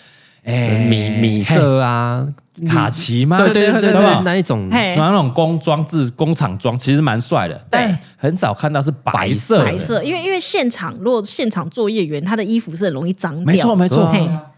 [0.45, 2.27] 哎，米米色啊，
[2.67, 3.37] 卡其吗？
[3.37, 7.65] 对对对对，那一种，那那种工装制工厂装，其实蛮帅的。
[7.69, 9.63] 但，很少看到是白色。
[9.63, 13.45] 白色，因为因为现场，如果现场作业员他的衣服是很容易脏掉。
[13.45, 14.11] 没错没错。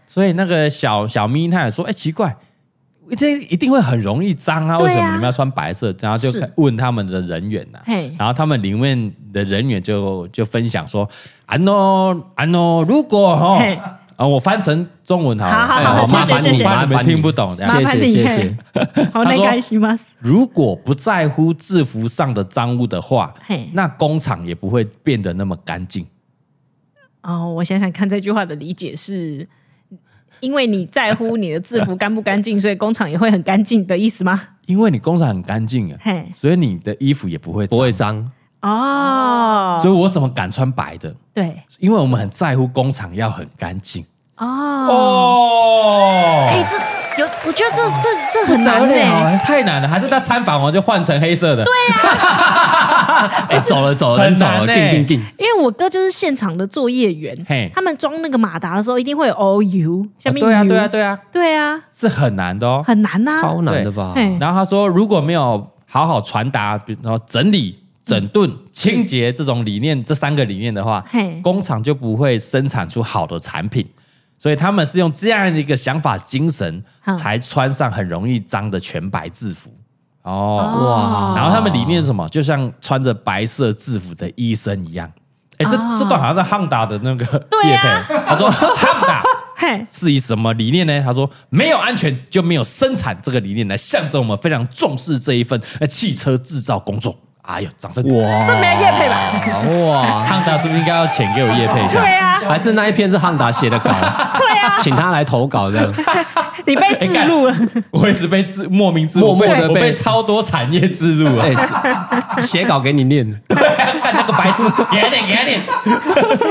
[0.06, 2.36] 所以那个小小咪他也说，哎，奇怪，
[3.16, 4.76] 这一定会很容易脏啊？
[4.78, 5.94] 为什么你们要穿白色？
[6.00, 7.78] 然后就问他们的人员呐。
[8.18, 11.08] 然后他们里面的人员就就分享说，
[11.44, 13.62] 安喏安喏，如果哈。
[14.16, 18.56] 啊，我翻成中文好了，好好好，谢谢谢谢，你们听不懂，谢谢谢谢。
[19.12, 19.94] 好，那开心吗？
[20.18, 23.34] 如果不在乎制服上的脏污的话，
[23.72, 26.06] 那工厂也不会变得那么干净。
[27.22, 29.46] 哦，我想想看，这句话的理解是，
[30.40, 34.40] 因为你在乎你的制服干不干净， 所以工厂也会很干净的意思吗？
[34.66, 36.00] 因为你工厂很干净啊，
[36.32, 38.30] 所以你的衣服也不会不会脏
[38.62, 39.78] 哦。
[39.80, 41.14] 所以我怎么敢穿白的？
[41.34, 44.04] 对，因为我们很在乎工厂要很干净。
[44.36, 46.76] 哦哦，哎，这
[47.22, 49.02] 有，我觉得这这这很难嘞，
[49.42, 49.88] 太难了。
[49.88, 51.64] 还是他参访完就换成黑色的？
[51.64, 55.20] 对 呀，哎，走了走了，很走了，定定定。
[55.38, 57.34] 因为我哥就是现场的作业员，
[57.74, 64.12] 他们装那个马达的时候一定会有 O U，下面 U，对啊对啊对啊对啊，是很难的哦，很难呐，超难的吧？
[64.38, 71.04] 然后他说，如果没有好好传达，比如说整理、整顿、清洁这种理念，这三个理念的话，
[71.42, 73.84] 工厂就不会生产出好的产品。
[74.38, 76.84] 所以他们是用这样的一个想法精神，
[77.18, 79.74] 才穿上很容易脏的全白制服
[80.22, 81.34] 哦哇！
[81.34, 82.28] 然后他们理念是什么？
[82.28, 85.10] 就像穿着白色制服的医生一样。
[85.56, 87.24] 哎，这这段好像是汉达的那个
[87.64, 88.14] 业配。
[88.26, 89.24] 他说汉达
[89.90, 91.02] 是以什么理念呢？
[91.02, 97.18] 他说没有安全就没有生产这个理念来象征我们非常重视这一份汽车制造工作。
[97.46, 98.02] 哎呦，掌声！
[98.04, 99.32] 哇，这没有叶配吧？
[99.86, 102.00] 哇， 汉达是不是应该要请给我叶配一下？
[102.00, 103.90] 对啊，还是那一篇是汉达写的稿？
[104.36, 105.92] 对啊，请他来投稿这样。
[106.66, 107.54] 你被植入了，
[107.92, 111.46] 我一直被置莫名置入，默默的被超多产业植入啊！
[112.40, 113.40] 写稿给你念，
[114.06, 115.60] 看那个白痴，给他念，给他念，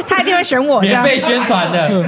[0.10, 2.04] 他一定会选我，免费宣传的，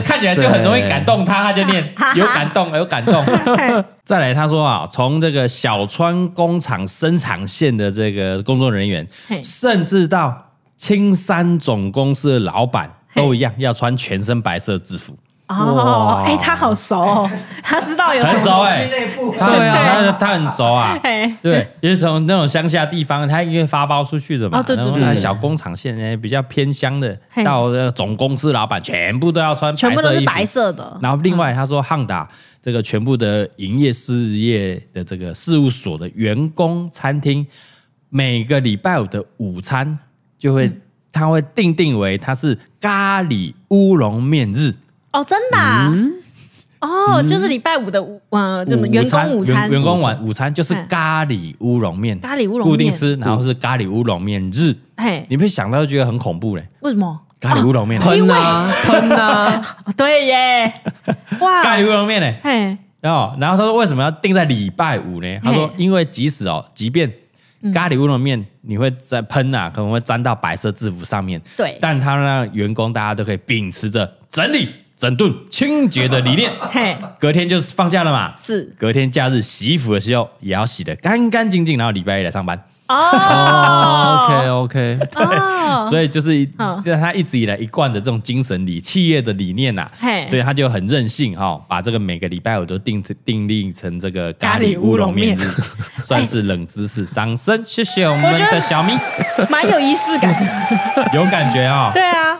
[0.00, 3.24] 看起来就很容易感动他，他就念， 有感动，有感动。
[4.04, 9.04] 再来，他说啊，从这个小川工厂生产线的这个工作人员，
[9.42, 15.16] 甚至到青山总公司的老板，都一样要穿全身白色制服。
[15.48, 17.30] 哦，哎，他好熟哦，
[17.62, 18.90] 他知道有很熟哎，
[19.38, 20.98] 他他他很熟啊，
[21.42, 30.98] 对，也是从那种乡下地方，他因为发包出去的嘛，然后小工厂现在比较偏乡的，到总公司老板全部都要穿，全部都是白色的。
[31.00, 32.28] 然后另外他说，汉达。
[32.62, 37.46] 这个全部的营业事业的这个事务所的员工餐厅，
[38.08, 39.96] 每个礼拜五的午餐
[40.36, 40.80] 就会，嗯、
[41.12, 44.74] 他会定定为他是咖喱乌龙面日
[45.16, 46.12] 哦，真的，啊，嗯、
[46.80, 52.68] 哦，就是礼拜五的午呃，怎么员工午餐，员工晚午餐就是咖喱乌龙面，咖喱乌龙面。
[52.68, 56.68] 固定吃，然后是咖喱乌龙面日，嘿，你会想到就觉得很恐怖嘞？
[56.80, 57.18] 为什么？
[57.40, 57.98] 咖喱乌龙面。
[57.98, 59.62] 喷啊喷啊，
[59.96, 60.74] 对耶，
[61.40, 62.34] 哇，咖喱乌龙面呢？
[62.42, 65.38] 嘿，然后然后他说为什么要定在礼拜五呢？
[65.42, 67.10] 他说因为即使哦，即便
[67.72, 82.58] 咖喱乌龙面你会在喷啊，可能会沾到白色制服上面，对，但他让员工大家都可以秉持着整理、整顿、清洁的理念， 嘿，隔天就是放假了嘛，是，隔天假日洗衣服的时候也要洗得干干净净，然后礼拜一来上班。
[82.88, 85.26] 哦，OK OK，对，
[85.90, 86.36] 所以就是
[86.80, 89.90] 现在他一直以来一贯的这种精神理企业的理念呐，
[90.28, 95.36] 所以他就很任性哈，把这个每个礼拜五都定定立成这个咖喱乌龙面。
[95.36, 95.50] 日，
[96.04, 97.04] 算是冷知识。
[97.06, 98.96] 掌声，谢谢我们的小咪，
[99.50, 100.32] 蛮有仪式感
[100.94, 102.38] 的，有感觉啊，对啊。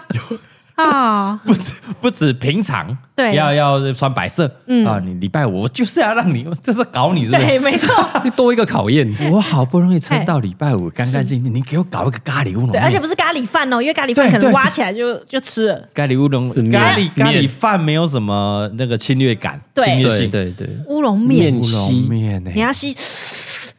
[0.76, 4.86] 啊，不止不止平常，对，要要穿白色，嗯。
[4.86, 7.90] 啊，你礼拜五我就是要让你，这是搞你是，对，没错，
[8.36, 9.10] 多一个考验。
[9.32, 15.88] 我好不容易撑到礼拜五，干干净净，你给我搞一个咖喱乌龙，对，而且不是咖喱饭哦，因为咖喱饭可能挖起来就就吃了。
[15.94, 20.68] 咖喱乌龙，咖喱咖喱饭没有什么那个侵略感，侵略性，对对。
[20.88, 22.94] 乌龙面，乌龙面，你要吸。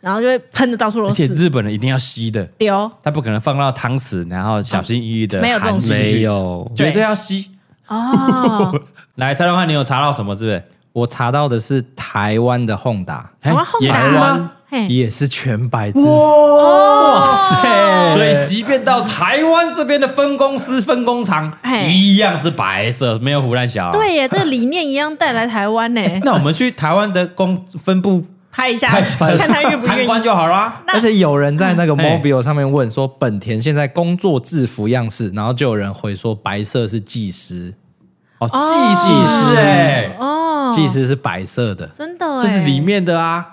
[0.07, 7.51] 然后就会喷的到处都是，而且日本人一定要吸的，丢，他不可能放到汤匙，然后小心翼翼的，没有这种事，没有，绝对要吸。
[7.89, 8.73] 哦，
[9.15, 10.33] 来，蔡东汉，你有查到什么？
[10.33, 10.63] 是不是？
[10.93, 14.49] 我查到的是台湾的 Honda，台湾？
[14.87, 15.99] 也是全白字。
[15.99, 18.13] 哇塞！
[18.13, 21.53] 所以即便到台湾这边的分公司、分工厂，
[21.85, 23.91] 一样是白色，没有胡乱小。
[23.91, 26.01] 对耶，这个理念一样带来台湾呢。
[26.23, 28.25] 那我们去台湾的工分部。
[28.57, 29.99] 拍一下，看他愿不愿意。
[29.99, 30.81] 参观就好了。
[30.87, 37.75] 而且有人在那个 Mobile 上面问说，本田现在工作制服样式，然后就有人回说，白色是技师。
[38.39, 43.45] 哦，技师哎，哦，技师是白色的，真的，就是里面的啊，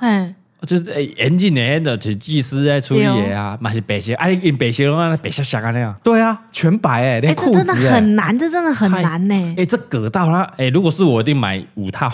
[0.64, 5.94] 就是严谨的的，就技师在处理的啊，嘛是白色，哎，白色的话，白色像啊那样。
[6.02, 9.54] 对啊，全白哎，连裤子真的很难，这真的很难呢。
[9.56, 12.08] 哎，这隔到啦，哎，如果是我一定买五套，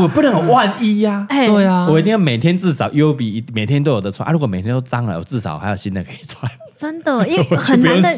[0.00, 1.26] 我不能有万一呀。
[1.28, 4.32] 对啊，我一定要每天至少 U 比每天都有的穿啊。
[4.32, 6.50] 如果每天都脏了，我至少还有新的可以穿。
[6.76, 8.08] 真的， 因为很难的，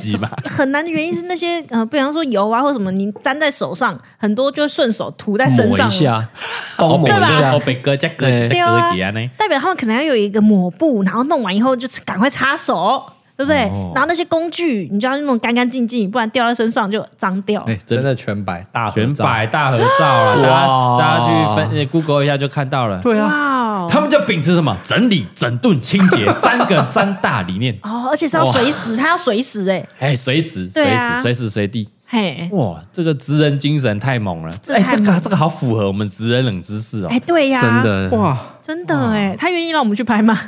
[0.50, 6.28] 很难的原因是那些呃，比方说油啊或什么，你粘在手上，很多就顺手涂在身上，抹一下，
[6.76, 7.52] 对吧？
[7.52, 9.30] 哦，被割加割加割几啊呢？
[9.36, 13.02] 代表他们可能要有一个抹布，然后弄完以后就赶快擦手，
[13.36, 13.58] 对不对？
[13.94, 17.62] 然后那些工具，你就要弄干干净净，不然掉在身上就脏掉。
[17.68, 20.36] 哎，真的全白大全白大合照啊！
[20.36, 23.00] 大家大家去分 Google 一下就看到了。
[23.00, 31.88] 对啊，他们就秉持什么整理、整顿、清洁三个三大理念 哦，而且是要随时，他要随时哎，哎，随时随时随时随地。
[32.10, 34.50] 嘿，哇，这个职人精神太猛了！
[34.72, 37.08] 哎，这个这个好符合我们职人冷知识哦。
[37.10, 38.08] 哎，对呀，真的。
[38.16, 38.38] 哇，
[38.68, 40.38] 真的哎，他愿意让我们去拍吗？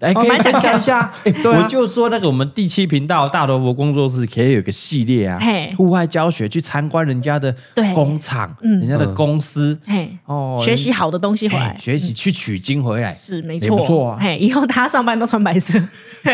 [0.00, 0.28] 哎， 可以。
[0.28, 1.12] 分享一下。
[1.22, 5.38] 哎，我就说那个我们第七频道大头佛工作室可以有个系列啊，
[5.76, 7.54] 户外教学去参观人家的
[7.94, 13.14] 工厂，人家的公司，嘿，哦，学习好的东西回来，学习去取经回来。
[13.14, 14.08] 是没错，不错。
[14.10, 14.18] 啊。
[14.20, 15.78] 嘿，以后他上班都穿白色，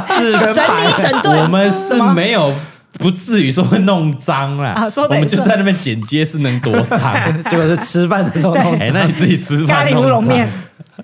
[0.00, 0.32] 是。
[0.54, 2.50] 整理整顿，我们是没有。
[2.98, 7.14] 不至于说会弄脏啦，啊、我们就在那边剪接是能多脏？
[7.50, 8.80] 结果是吃饭的时候弄脏。
[8.80, 10.48] 哎，那你自己吃饭咖喱乌龙面。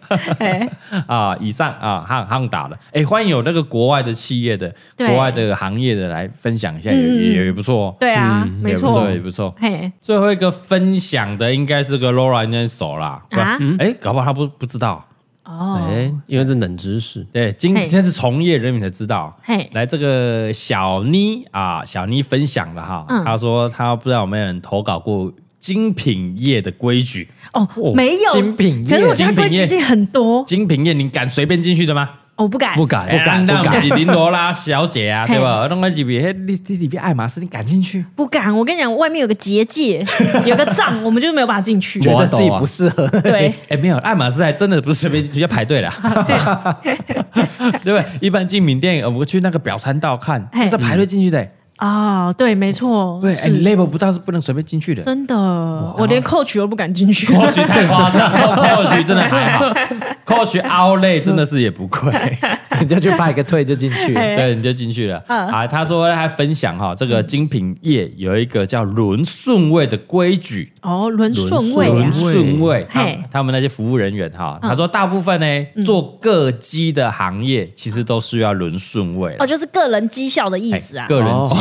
[1.06, 2.78] 啊，以上啊，夯夯打了。
[2.92, 7.94] 哎，欢迎有那个国外的企业的、对国外的行业的来分享一下，也也也不错。
[7.98, 9.52] 对啊，没错，也不错。
[9.58, 13.20] 嘿，最后一个分享的应该是个 Laura 那手啦。
[13.30, 15.04] 啊，哎，搞不好他不不知道。
[15.50, 19.36] 哦，哎，因为是冷知识，对，今天是从业人员才知道。
[19.42, 27.28] 嘿，来这个小妮啊，小妮分享了哈，她说她不知道有没有人投稿过精品业的规矩。
[27.52, 30.44] 哦，没有精品业，可是我觉得规矩很多。
[30.44, 32.08] 精品业，你敢随便进去的吗？
[32.42, 33.82] 我不敢，不敢，不敢，不敢。
[33.96, 35.66] 林罗拉小姐啊，对吧？
[35.68, 38.04] 那么几笔，你你里边爱马仕，你敢进去？
[38.16, 38.56] 不敢。
[38.56, 40.04] 我跟你讲，外面有个结界，
[40.46, 42.00] 有个障，我们就没有办法进去。
[42.00, 43.06] 觉得自己不适合。
[43.08, 45.92] 对，哎，没有，爱马仕还真的不是随便进去，要排队的。
[47.84, 48.04] 对不对？
[48.20, 51.46] 一般进名店，我们去那个表参道看，是排队进去的。
[51.80, 55.34] 啊，对，没错，对，你 label 不到是不能随便进去的，真的，
[55.96, 59.64] 我连 Coach 都不敢进去，Coach 太夸张，Coach 真的还好
[60.26, 62.12] ，Coach outlay 真的是也不贵，
[62.76, 65.24] 人家去排个退就进去，对，你就进去了。
[65.26, 72.86] 啊，他说他分享哈，这个精品业有一个叫轮顺位的规矩，哦，轮顺位，轮顺位，
[73.32, 81.56] 他们那些服务人员哈，他说大部分呢做各机的行业其实都需要轮顺位，哦，就是个人绩效的意思啊，个人绩。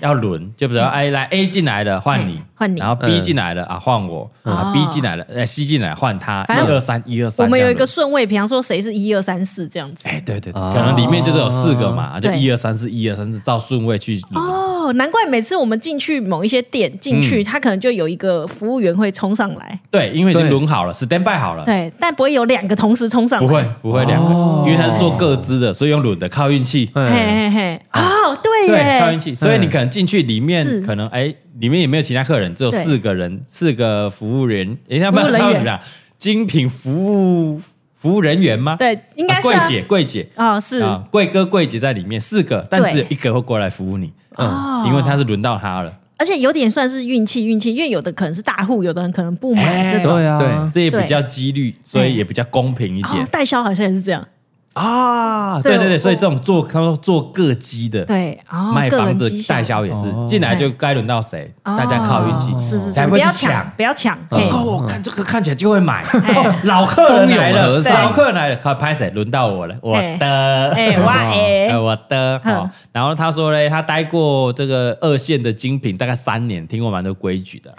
[0.00, 14.44] 要轮，就比如说，哎，来 A 进来了，换你，换你，然后 B 进来了啊，换我啊，B 进来了，哎，C 进来换他，一二三，一二三，我们有一个顺位，比方说谁是一二三四这样子，哎，对对，可能里面就是有四个嘛，就一二三四，一二三四，照顺位去轮。
[14.44, 24.30] 哦，难怪每次我们进去某一些店进去，他可能就有一个服务员会冲上来，对，因为已经轮好了，stand by 好了，对，但不会有两个同时冲上来，不会，不会两个，
[24.66, 28.23] 因为他是做各资的，所以用轮的，靠运气，嘿嘿嘿，哦，对
[28.66, 30.22] 耶，靠运气，所以你可能进去。
[30.22, 34.76] 里面可能哎，里面也没有其他客人，只有四个人，四个服务员。
[34.88, 35.78] 人家不知道怎么样，
[36.16, 37.60] 精品服务
[37.94, 38.76] 服务人员吗？
[38.76, 40.28] 对，应该是柜姐，柜姐。
[40.34, 40.80] 啊，是。
[40.80, 53.24] 啊，柜哥、柜姐在里面四个，但只有一个会过来服务你，嗯，因为他是轮到他了，而且有点算是运气，运气，因为有的可能是大户，有的人可能不买这种，对啊，这也比较几率，所以也比较公平一点。
[53.26, 54.26] 代销好像也是这样。
[54.74, 58.38] 啊，对对对，所以这种做他说做个机的，对，
[58.74, 64.18] 卖房子代销也是进来就该轮到谁，大家靠运气，是是是，不要抢，不要抢。
[64.30, 66.04] 我看这个看起来就会买，
[66.64, 69.08] 老客人来了，老客人来了，快拍谁？
[69.10, 72.40] 轮到我了，我的，哎哇哎，我的。
[72.42, 77.72] 好，然后他说嘞，他待过这个二线的精品大概三年，听过蛮多规矩的。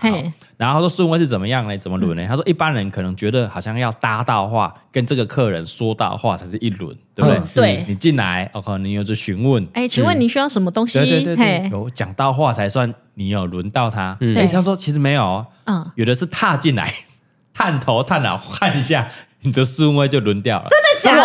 [0.58, 1.78] 然后他说顺位是怎么样呢？
[1.78, 2.26] 怎么轮呢？
[2.28, 6.96] 他说一般人可能觉得好像要搭到话，跟这个客人说到话才是一轮。
[7.16, 7.42] 对不对？
[7.54, 11.00] 对，你进来，我靠，你有着询问，哎，请问你需要什么东西？
[11.00, 14.18] 对对对对，有讲到话才算你有轮到他。
[14.36, 16.94] 哎，他说其实没有，嗯，有的是踏进来，
[17.56, 19.08] 探头探脑看一下，
[19.44, 20.68] 你的顺位就轮掉了。
[20.70, 21.16] 真的假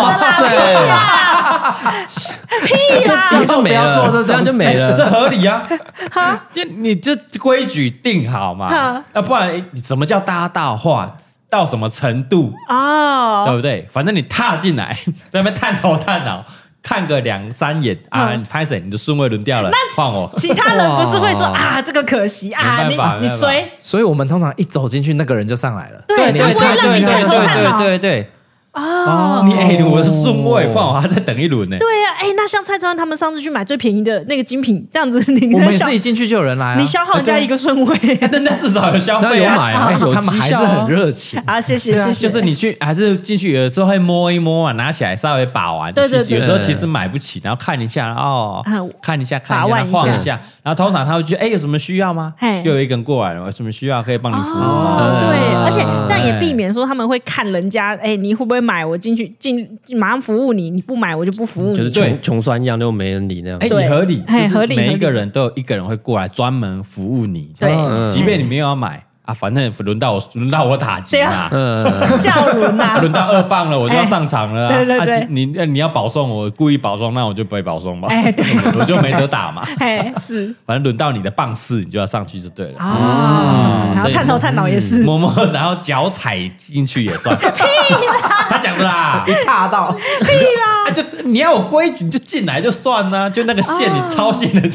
[0.49, 0.87] 的？
[0.87, 1.50] 啦！
[2.65, 3.29] 屁啦！
[3.29, 5.67] 这样就没了，这样就没了，这合理啊？
[6.11, 9.03] 哈，这你这规矩定好嘛？
[9.13, 11.15] 要不然什么叫搭到话？
[11.49, 13.85] 到什么程度哦，对不对？
[13.91, 14.97] 反正你踏进来，
[15.29, 16.45] 在那边探头探脑，
[16.81, 18.79] 看个两三眼啊，拍谁？
[18.79, 20.31] 你的顺位轮掉了，那换我。
[20.37, 23.69] 其他人不是会说啊，这个可惜啊，你你谁。
[23.81, 26.01] 所以我们通常一走进去，那个人就上来了。
[26.07, 28.31] 对，对对对对对对对。
[28.73, 31.77] 哦，你哎，我的顺位，不然我还在等一轮呢。
[31.77, 41.59] 对呀，哎，那像蔡庄他们上次去买最便宜的那个精品，这样子， 你我们自己进去就有人来，你消耗人家一个顺位，那那至少有消费，有 买啊，他们还是很热情啊。
[41.59, 45.93] 谢谢谢谢，就是你去还是进去，有的时候会摸一摸啊，拿起来稍微把玩。
[45.93, 48.63] 对对，有时候其实买不起，然后看一下哦，
[49.01, 52.33] 看一下看一下晃一下，然后通常他会觉得哎，有什么需要吗？
[52.63, 55.19] 就有一个人过来了，有什么需要可以帮你服务吗？
[55.19, 58.60] 对，而且这样也避免说他们会看人家，哎，你会不会？
[58.61, 61.77] 买，我进去进马上服务你，你不买我就不服务你。
[61.77, 63.59] 就是穷穷酸一样，就没人理那样。
[63.59, 64.21] 哎，你合理，
[64.53, 67.71] 合理，每一个人都有一个人会过来专门服务你，对，
[68.09, 69.03] 即便你没有要买。
[69.31, 71.49] 啊，反正轮到我，轮到我打击嘛，
[72.19, 74.67] 叫轮啊，轮到二棒了，我就要上场了。
[74.73, 78.09] 对对对，你你要保送，我故意保送，那我就不会保送吧。
[78.09, 78.45] 哎，对，
[78.77, 79.63] 我就没得打嘛。
[79.79, 82.79] 哎，是，反正轮到你的棒次，你就要上去就对了。
[82.79, 87.37] 啊，然后探头探脑也是，摸摸，然后脚踩进去也算。
[87.37, 94.69] 屁啦，他讲的啦，一踏到，屁啦，就你要有规矩，你就进来就算了，就那个线你超线的，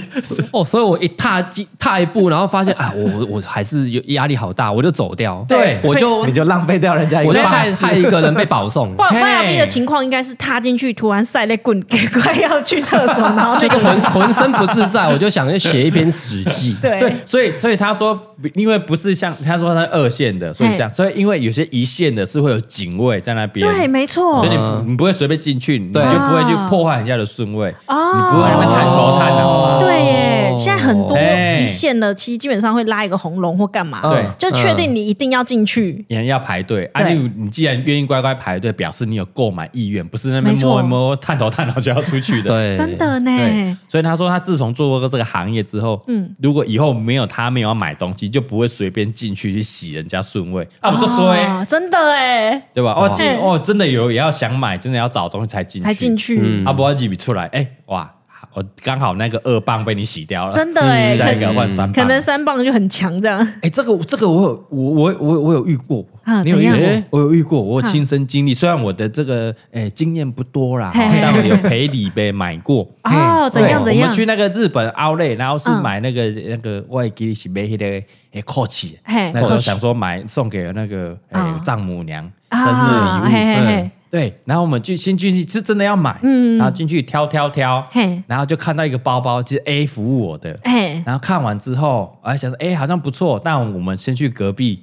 [0.53, 4.37] 哦，所以我一踏进踏一步，然后发现啊，我我还是有压力。
[4.37, 5.45] 好大，我就走掉。
[5.49, 8.93] 对，我就你就浪费掉人家一个，我就害害一个人被保送。
[8.95, 11.81] 不然万一的情况应该是踏进去，突然赛雷滚，
[12.23, 16.77] 快要去厕所，然后 这个浑浑身不自在，我就想要写一篇史记。
[16.83, 16.99] 对。
[16.99, 18.19] 对，所以所以他说，
[18.55, 29.79] 因为不是像他说他二线的，所以这样，所以因为有些一线的是会有警卫在那边，对，没错，所以你你不会随便进去，你就不会去破坏人家的顺位，哦，你不会那边探头探脑。
[29.79, 31.17] 对耶，现在很多
[31.59, 35.07] 一线的，其实基本上会拉一个红龙或干嘛，对，就确定你。
[35.07, 36.85] 一定要进去，人要排队。
[36.93, 42.49] 啊，你你既然愿意乖乖排队，表示你有购买意愿，不是那边摸一摸、探头探脑就要出去的。
[42.49, 43.79] 对， 真的呢。
[43.87, 51.33] 所以他说，他自从做过这个行业之后，嗯，如果以后没有他没有要买东西，就不会随便进去去洗人家顺位啊，我就说，
[51.69, 52.93] 真的哎，对吧？
[52.93, 56.65] 哦，进哦，真的有也要想买，真的要找东西才进去，才进去。
[56.65, 58.13] 啊，不要几笔出来，哎，哇。
[58.57, 63.47] 我刚好那个二棒被你洗掉了，真的哎，下一个换三棒，可能三棒就很强这样。
[63.61, 66.03] 哎，这个这个我有我我我我有遇过，
[66.43, 67.03] 你有遇过？
[67.11, 68.55] 我有遇过，我有亲身经历。
[68.55, 72.89] 虽然我的这个诶经验不多啦，但我有赔礼被买过。
[73.05, 74.05] 哦，怎样怎样？
[74.05, 83.91] 我们去那个日本 Outlet，然后是买那个那个外给是买那个诶 Coach，那时候想说买送给那个诶丈母娘生日礼物。
[84.17, 94.83] 对，然后我们就先进去，是真的要买，嗯，然后进去挑挑挑，嘿，然后就看到一个包包，就是 A 服务我的，嘿，然后看完之后，我还想说，哎，好像不错，但我们先去隔壁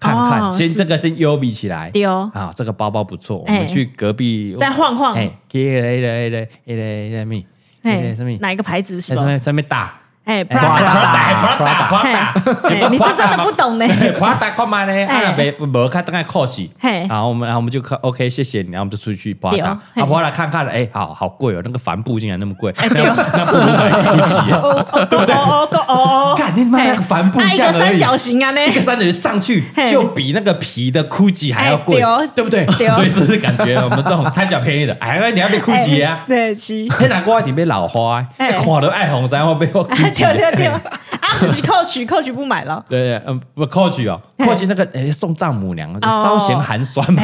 [0.00, 7.46] 看看，先这个先优比起来，丢啊，这个包包不错，我们去隔壁再晃晃，哎，给来来来来来来咪，
[7.82, 8.36] 哎，什么？
[8.40, 9.00] 哪一个牌子？
[9.00, 10.01] 上面上面打。
[10.24, 13.86] 哎，啪嗒啪嗒啪嗒，你是真的不懂呢。
[14.20, 14.92] 啪嗒干嘛呢？
[15.06, 16.70] 啊，没没看，等下客气。
[17.08, 19.64] 然后我们，然后我们就看，OK，谢谢你，然后我们就出去啪嗒。
[19.64, 24.62] 啊，啪嗒看看了，哎，好好贵哦，那个帆布竟然那么贵，那不如买一级啊，
[25.10, 25.34] 对不对？
[25.34, 32.00] 哦哦哦，看你妈那个帆布这样而已，一个三角形啊，那一个三角形上去就比那个皮的 GUCCI 还要贵，
[32.36, 32.64] 对不对？
[32.90, 36.20] 所以是不是感觉我们这种贪小便宜的，哎，你要被 GUCCI 啊？
[36.28, 36.86] 对，是。
[36.90, 39.82] 嘿，难怪一定被老花，看都爱红，然后被我。
[40.12, 40.72] 跳跳跳！
[40.72, 42.84] 啊，不是 Coach，Coach 不买了。
[42.88, 47.22] 对对，嗯，不 Coach 哦，Coach 那个诶，送丈母娘，稍嫌寒酸嘛。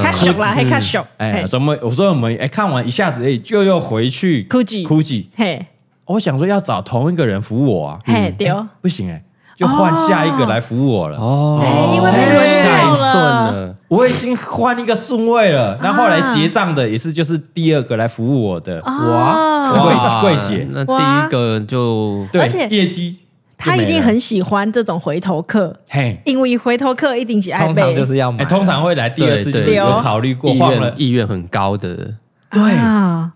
[0.00, 1.06] 太小了，还太小。
[1.16, 1.76] 哎，什么？
[1.82, 4.44] 我说我们哎，看完一下子哎，就又回去。
[4.44, 5.26] Coach，Coach。
[5.36, 5.66] 嘿，
[6.04, 8.00] 我想说要找同一个人服务我啊。
[8.04, 9.22] 嘿，对哦，不行哎，
[9.58, 11.18] 就换下一个来服务我了。
[11.18, 11.60] 哦，
[11.92, 13.74] 因为被下一顺了。
[13.88, 18.80] 我已经换一个顺位了，那后来结账的也是就是第二个来服务我的。
[18.82, 19.72] 哇，
[20.20, 23.24] 柜柜姐，那第一个就而且业绩，
[23.56, 25.74] 他一定很喜欢这种回头客。
[25.88, 31.96] 嘿，因为回头客一定是爱通常就是要买，通常会来第二次，就是有考虑过，意愿意愿很高的，
[32.52, 32.62] 对，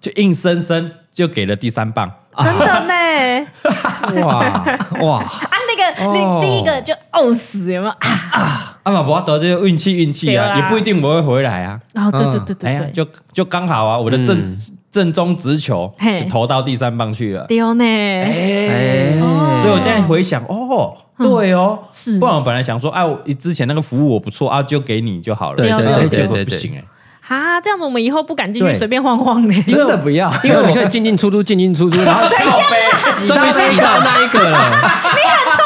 [0.01, 2.09] 就硬生生就给了第三棒。
[2.39, 4.65] 真的呢， 哇。
[5.01, 5.19] 哇。
[5.19, 5.57] 啊！
[5.99, 7.93] 那个你第一个就饿死有没有？
[7.93, 8.79] 啊？
[8.83, 11.79] 啊嘛，不要得这个运气运气啊，也不一定我会回来啊。
[11.93, 14.43] 然后对对对对，就就刚好啊，我的正
[14.91, 15.93] 正中直球
[16.29, 17.47] 投到第三棒去了。
[17.47, 19.13] 丢呢，哎，
[19.61, 25.57] 所以我现在回想，哦，对哦，是，不然我本来想说，哎，我之前那个服务我不错啊，就给你就好了。
[25.57, 26.85] 对对对对对，不行哎。
[27.29, 29.65] 啊，这样子我们以后不敢进去随便晃晃呢。
[29.69, 32.53] 真的不要，因为你可以进进出出，进进出出，然后怎样
[32.97, 34.59] 洗到洗到那一个了。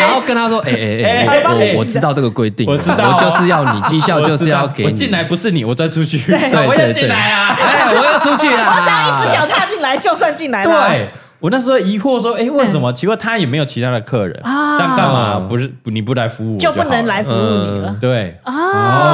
[0.00, 4.88] 然后跟他说，哎哎哎，我我知道这个规定，我知道，我就是要你绩效就是要给你。
[4.90, 6.18] 我进来不是你，我再出去。
[6.30, 7.56] 对， 我要进来啊！
[7.60, 8.74] 哎，我要出去啊！
[8.76, 10.88] 我只要一只脚踏进来，就算进来了。
[10.88, 11.08] 对。
[11.40, 12.92] 我那时候疑惑说，哎，为什么？
[12.92, 17.96] 奇怪，他也没有其他的客人，啊但干嘛不是你不来服务就不能来服务你了？
[18.00, 18.52] 对，哦，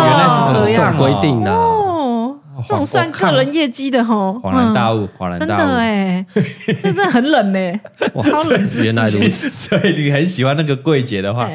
[0.05, 1.51] 原来是这样规定的。
[2.67, 6.27] 这种算个人业绩的吼，恍然大悟，恍然大悟，真的哎，
[6.81, 7.81] 这真的很冷呢，
[8.15, 11.49] 好冷，原来如此， 所以你很喜欢那个柜姐的话，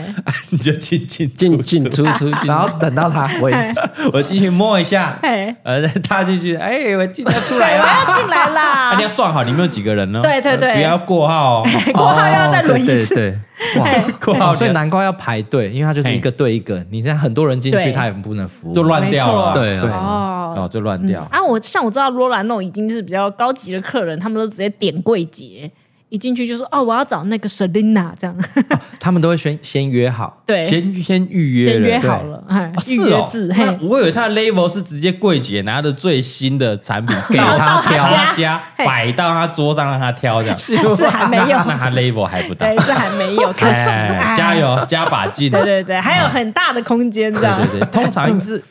[0.49, 5.19] 你就进进进进出出，然后等到他为止，我进去摸一下，
[5.63, 10.21] 呃，他进去，哎，我进他出来了，我要进来啦，你要算好里面有几个人呢？
[10.21, 13.37] 对对对，不要过号哦，过号要再轮一次，对，
[13.77, 13.87] 哇，
[14.23, 19.79] 过号，所以难怪要排队，因为他就是一个对一个，你现在很多人进去，他也不能服务，就乱掉了，对。
[19.79, 20.32] 哦。
[20.53, 21.23] 掉了，哦，就乱掉。
[21.31, 25.71] 啊，我像我知道罗兰那种已经是比较高级的客人，他们都直接点柜姐。
[26.13, 28.37] 一进去就说哦，我要找那个 Selina 这样，
[28.99, 33.51] 他们都会先先约好， 对，先先预约，先约好了，哎预约制。
[33.81, 43.89] 我以为他的 level 是直接柜姐拿着最新的产品 给他挑，他家摆到他桌上让他挑这样，是是还没有， 那他 level 还不到，对，是还没有，可惜，
[44.37, 48.61] 加油，加把劲，对对对，还有很大的空间这样，对对，通常是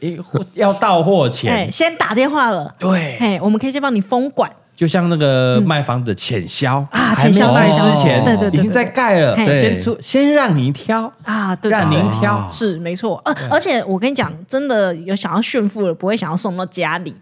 [0.54, 4.48] 要到货前，先打电话了，对，哎，我们可以先帮你封管。
[4.82, 12.48] 就像那个卖房子的潜销啊，潜销在之前，对对，已经在盖了，先出，先让您挑啊，对，让您挑。
[12.50, 13.22] 是没错。
[13.24, 17.14] 而而且我跟你讲，真的有想要炫富的，不会想要送到家里，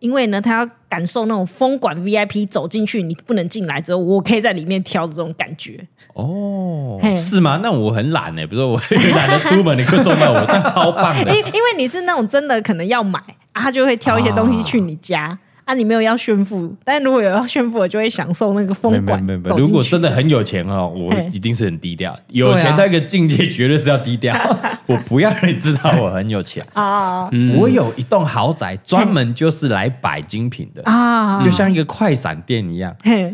[0.00, 5.80] 因为呢，他要感受那种风管 VIP 走进去，你不能进来之后，我可以在里面挑的这种感觉。
[6.12, 7.58] 哦，是吗？
[7.62, 8.78] 那我很懒哎，比如说我
[9.16, 11.32] 懒得出门，你会送到我，那超棒的。
[11.34, 13.18] 因因为你是那种真的可能要买
[13.52, 15.38] 啊，他就会挑一些东西去你家。
[15.68, 19.22] 啊，你没有要炫富，但如果有要炫富，我就会享受那个风管。
[19.22, 22.18] 没有没没，如果真的很有钱哦，我一定是很低调。
[22.28, 24.34] 有钱到一个境界，绝对是要低调。
[24.86, 27.28] 我不要让你知道我很有钱 啊！
[27.58, 32.90] 我有一栋豪宅，专门就是来摆精品的啊，就像一个快闪店一样。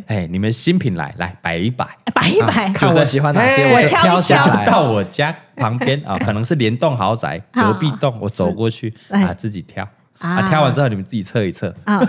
[0.08, 4.66] 哎，你们新品来来摆一摆，摆一摆，看我喜欢哪些，我挑下来。
[4.66, 9.88] 到我家旁边啊，可能是联栋豪宅 隔壁栋，我走过去啊，自己挑。
[10.24, 10.42] 啊！
[10.48, 12.00] 挑完之后你们自己测一测啊！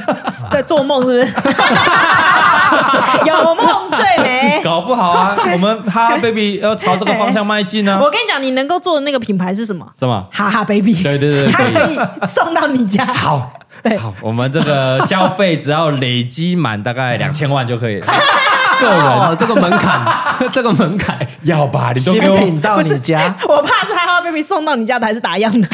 [0.50, 1.34] 在做梦是不是？
[3.28, 4.62] 有梦最美。
[4.64, 8.00] 搞不好啊，我们哈哈 baby 要朝这个方向迈进呢。
[8.02, 9.86] 我跟你讲，你能够做的那个品牌是什么？
[10.00, 10.26] 什么？
[10.32, 10.94] 哈哈 baby。
[11.04, 13.06] 对对对，它可以送到你家。
[13.06, 13.52] 好，
[14.00, 18.08] 好，我们这个消费只要累积满大概两千万就可以了。
[18.80, 20.06] 个人这个门槛，
[20.52, 21.92] 这个门槛要吧？
[21.94, 25.68] 你都给我到你家，我怕是哈哈 baby 送到你家的还是打样的？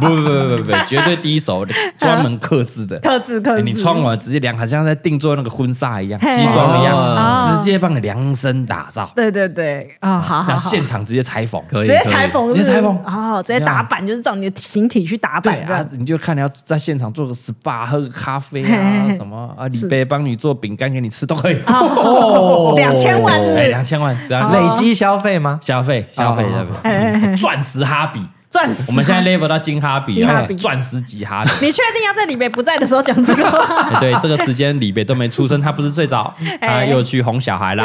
[0.00, 1.64] 不不不不不，绝对第一手，
[1.98, 3.62] 专门克制的，克制客制。
[3.62, 9.10] 你穿完直接量，好像在定做那个婚纱一样，西装一样，直接帮你量身打造。
[9.14, 15.54] 对对对，啊好，那现场直接裁缝，可以直接裁缝，直接裁缝，哦，直接打板，就是照你的形体去打板。
[15.64, 21.58] 对啊，你就看你要在现场做个 SPA，喝个咖啡啊，什么啊，李贝帮你做饼干给你吃都可以。
[21.80, 23.68] 哦，两千万是不是？
[23.68, 25.58] 两千万只要累积消费吗？
[25.62, 28.92] 消费消费消费，钻石哈比，钻石。
[28.92, 31.66] 我们现在 level 到金哈比，金哈比，钻石级哈比。
[31.66, 33.98] 你确定要在李北不在的时候讲这个话？
[34.00, 37.84] 对，这个时间李北都没出生，他不是最早，他又去哄小孩了，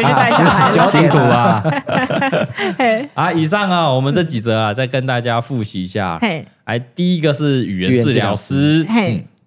[0.90, 1.64] 辛苦啊！
[3.14, 6.20] 啊，以上啊，我们这几则啊，再跟大家复习一下。
[6.66, 8.86] 来，第一个是语言治疗师。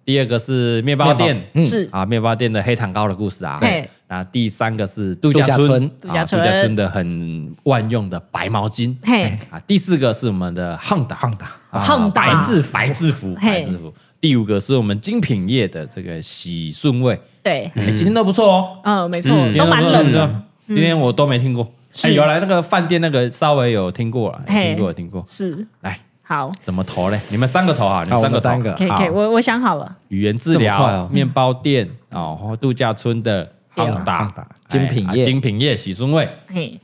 [0.05, 3.57] 第二个是面包店，是啊，面包店的黑糖糕的故事啊。
[3.59, 6.75] 对，那第三个是度假村，度假村，度假村。
[6.75, 8.95] 的很万用的白毛巾。
[9.03, 11.47] 嘿，啊，第四个是我们的汉达，汉达，
[11.79, 13.93] 汉达白制白制服，白制服。
[14.21, 17.19] 第五个是我们精品业的这个喜顺味。
[17.43, 18.79] 对，今天都不错哦。
[18.83, 20.41] 嗯，没错，都蛮冷的。
[20.67, 21.69] 今天我都没听过，
[22.03, 25.23] 哎，原来那个饭店那个稍微有听过了，听过听过。
[25.25, 25.97] 是，来。
[26.23, 27.17] 好，怎么投嘞？
[27.31, 29.95] 你们三个投啊，你们三个三个，可以可以，我我想好了。
[30.09, 33.49] 语言治疗、面包店哦，度假村的
[33.85, 36.27] 汉达精品业、精品业喜顺味。
[36.47, 36.79] 嘿，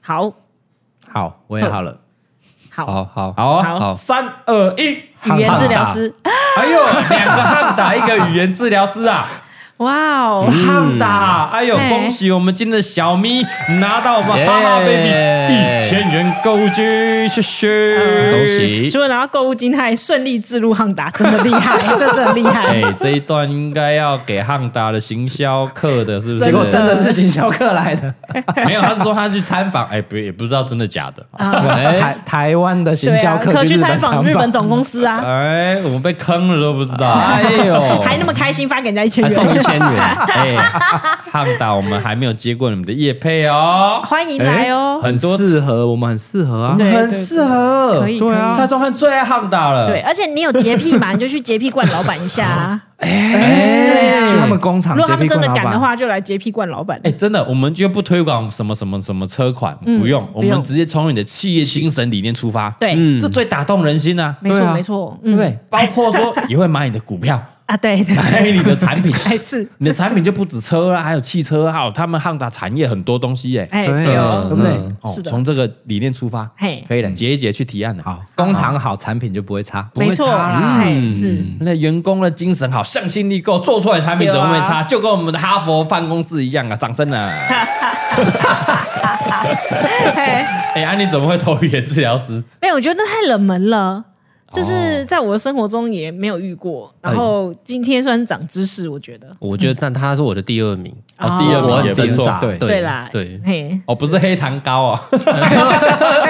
[0.00, 0.32] 好，
[1.08, 1.98] 好，我也好了。
[2.70, 4.82] 好，好，好，好，三二一，
[5.24, 6.14] 语言治疗师。
[6.56, 9.26] 哎呦，两个汉达，一个语言治疗师啊。
[9.80, 11.48] 哇哦，是汉达！
[11.50, 13.42] 哎呦，恭喜我们今天的小咪
[13.78, 18.90] 拿到我们哈哈 baby 一千元购物金，谢谢，恭喜！
[18.90, 22.66] 除了拿到购物金，他还顺利置入汉达，真的厉害， 真的厉害！
[22.66, 26.44] 哎，这一段应该要给汉达的行销课的，是不是？
[26.44, 28.14] 结果真的是行销课来的，
[28.66, 31.24] 没有，他是说他去参访，哎，不也不知道真的假的。
[31.98, 35.22] 台台湾的行销课可去参访日本总公司啊！
[35.24, 39.69] 哎，我们被坑了都不知道，哎呦，还那么开心发给人家一千元。
[39.70, 40.56] 千元，哎，
[41.30, 52.44] 汉达，我们还没有接过你们的叶配哦，欢迎来哦，很多适合，我们很适合啊，很适合，可以，对啊，蔡宗翰最爱汉达了，对，而且你有洁癖嘛，你就去洁癖罐老板一下。
[52.44, 65.58] 啊， 哎，去他们工厂，如果他们真的敢的话，就来洁癖罐老板，哎，真的，我们就不推广什么什么什么车款，不用，我们直接从你的企业精神理念出发，对，这最打动人心啊，没错没错，对不对？
[65.70, 67.40] 包括说 也会买你的股票。
[67.70, 69.64] 啊，对对，买你的产品，还 是。
[69.78, 74.72] 你的产品就不止车啦，还有汽车，还有他们汉达产业很多东西耶，哎，对哦，对不对？
[75.00, 84.82] 哦，从这个理念出发，嘿，可以了，解一解去提案了，好，工厂好，产品就不会差，不会差啦，是，那员工的精神好，向心力够，做出来产品怎么会差？
[84.82, 87.30] 就跟我们的哈佛办公室一样啊，掌声啊！
[90.74, 92.42] 哎，安妮怎么会投语言治疗师？
[92.60, 94.06] 没有，我觉得太冷门了。
[94.52, 99.28] 就是在我的生活中也没有遇过，然后今天算是长知识，我觉得。
[99.38, 102.58] 我觉得，但他是我的第二名，哦，第二名也不错，对。
[102.58, 105.18] 对啦，对，嘿，哦，不是黑糖糕啊，黑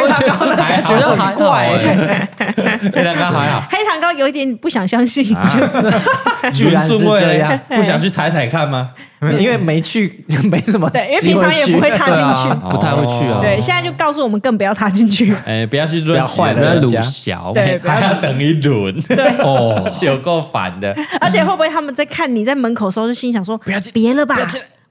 [0.08, 1.68] 糖糕还觉得很怪，
[2.92, 5.80] 黑糖糕还好，黑糖糕有一点不想相信，就是。
[6.52, 8.90] 居然是这样，不想去踩踩看吗？
[9.38, 13.38] 因为没去， 没什么对，因为平常也不会踏进去，不太会去啊。
[13.42, 20.96] 对，现在就告诉我们更不要踏进去，哎，不要去乱坏了鲁小，对， 还要等一轮，对，哦，有够烦的。
[21.20, 24.38] 而且会不会他们在看你在门口的时候就心想说，不要进，别了吧，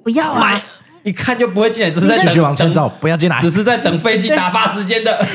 [0.03, 0.61] 不要啊。
[1.03, 5.25] 一看就不会进来，只是在继续往前走，不要进来，只是在等飞机打发时间的，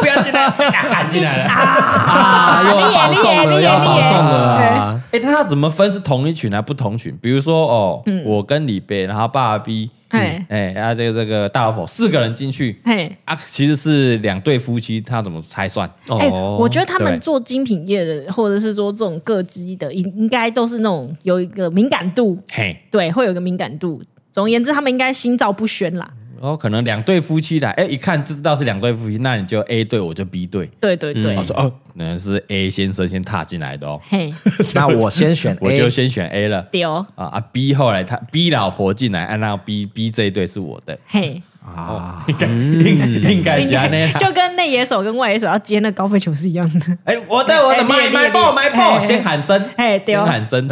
[0.00, 2.62] 不要进来，赶进来了 啊！
[2.64, 5.00] 又要保送了，又要保送了。
[5.10, 7.16] 哎，他要怎么分是同一群还是不同群？
[7.20, 15.88] 比如说哦，我跟李贝，然后爸 B，哎哎，然后这个这个大老婆四个人进去，哎啊，其实是两对夫妻，他怎么才算？
[16.08, 24.02] 哦，我觉得他们做精品业的，或者是说这种各机的，应应该都是那种有一个敏感度，嘿，对，会有一个敏感度。
[24.30, 26.08] 总而言之，他们应该心照不宣啦。
[26.40, 30.70] 哦，可能两对夫妻来，哎，一看就知道是两对夫妻，那你就 A 队，我就 B 队。
[30.78, 34.00] 对对对，我说哦，可能是 A 先生先踏进来的哦。
[34.08, 34.32] 嘿，
[34.72, 36.62] 那我先选 A，我就先选 A 了。
[36.70, 37.04] 对哦。
[37.16, 40.96] 啊啊，B 后来他 B 老婆进来，按照 B B 这一队是我的。
[41.08, 46.98] 嘿啊，应该应该是那样， 就跟内野手跟外野手要接那高飞球是一样的。
[47.02, 50.70] 哎，我的我的买买爆买爆，先喊声，哎，先喊声。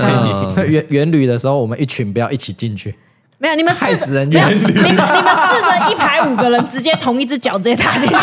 [0.48, 2.94] 所以远远旅的时候，我们一群不要一起进去。
[3.38, 8.14] 没有，你们试着，没有，你们 你们试着一排五个人直接同一只脚直接踏进去，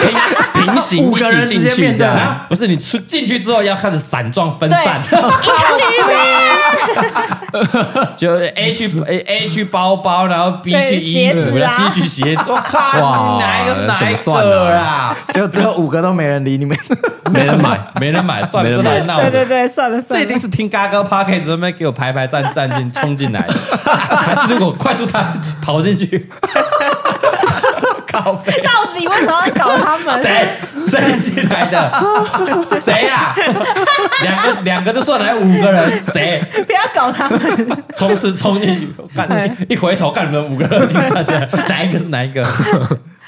[0.53, 7.42] 平行五个人进去这样，不是你出进去之后要开始散状分散，一踏进去，
[8.17, 15.15] 就 A 去 A A 去包包，然后 B 去衣服，C 去鞋子，我靠，哪一个是哪一个啊？
[15.33, 16.75] 就最后五个都没人理你们，
[17.31, 23.53] 没人买，没人买，算了，这么闹，对对对，算了算了，这一定是听嘎哥 Podcast 这边给我排排站站进冲进来的，
[23.85, 25.03] 还是如果快速。
[25.13, 25.31] 他
[25.61, 26.27] 跑进去，
[28.21, 30.21] 到底为什么要搞他们？
[30.21, 31.91] 谁谁进来的？
[32.79, 33.35] 谁啊？
[34.21, 36.41] 两个两个就算来五个人，谁？
[36.67, 37.83] 不要搞他们！
[37.95, 42.43] 冲刺冲进去，干一回头，干你们五个人进来的，哪一个是哪一个？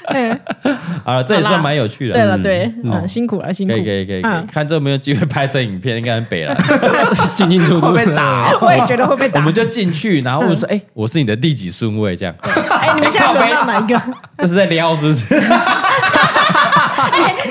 [1.04, 2.14] 啊，这也算蛮有趣的。
[2.14, 3.74] 对了，对，嗯，辛苦了，辛苦。
[3.74, 6.56] 可以，可以，可以，看这有没有机会拍成影片，应该很北了。
[7.34, 9.40] 进进出出会被打，我也觉得会被打。
[9.40, 12.34] 我们就进去，然后我说：“哎，我是你的第几顺位？”这样。
[12.70, 14.00] 哎，你们现在轮到哪一个？
[14.38, 15.34] 这是在撩，是不是？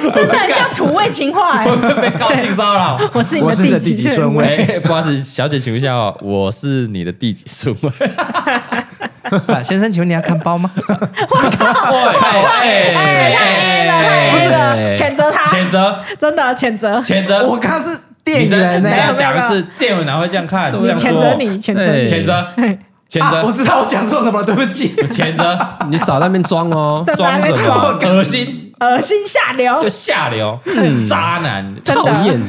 [0.09, 1.63] 哎， 真的很像土味情话。
[1.63, 2.99] 会不会被高性骚扰？
[3.13, 4.79] 我是你的第几顺位？
[4.83, 7.91] 不好意思，小姐，请问一下哦，我是你的第几顺位？
[9.63, 10.69] 先生，请问你要看包吗？
[10.77, 12.27] 我靠！
[12.61, 13.35] 哎哎
[13.89, 14.31] 哎！
[14.31, 14.53] 不是，
[15.03, 17.43] 谴责他，谴责，真的谴责，谴责。
[17.47, 20.71] 我刚是店员呢，这样讲的是店员哪会这样看？
[20.71, 22.47] 谴责你，谴责，谴责，
[23.09, 23.43] 谴责。
[23.43, 25.57] 我知道我讲错什么，对不起，谴责。
[25.89, 27.97] 你少在那边装哦，装什么？
[28.03, 28.64] 恶心。
[28.79, 30.59] 恶心下流，就下流，
[31.07, 32.39] 渣男，讨厌，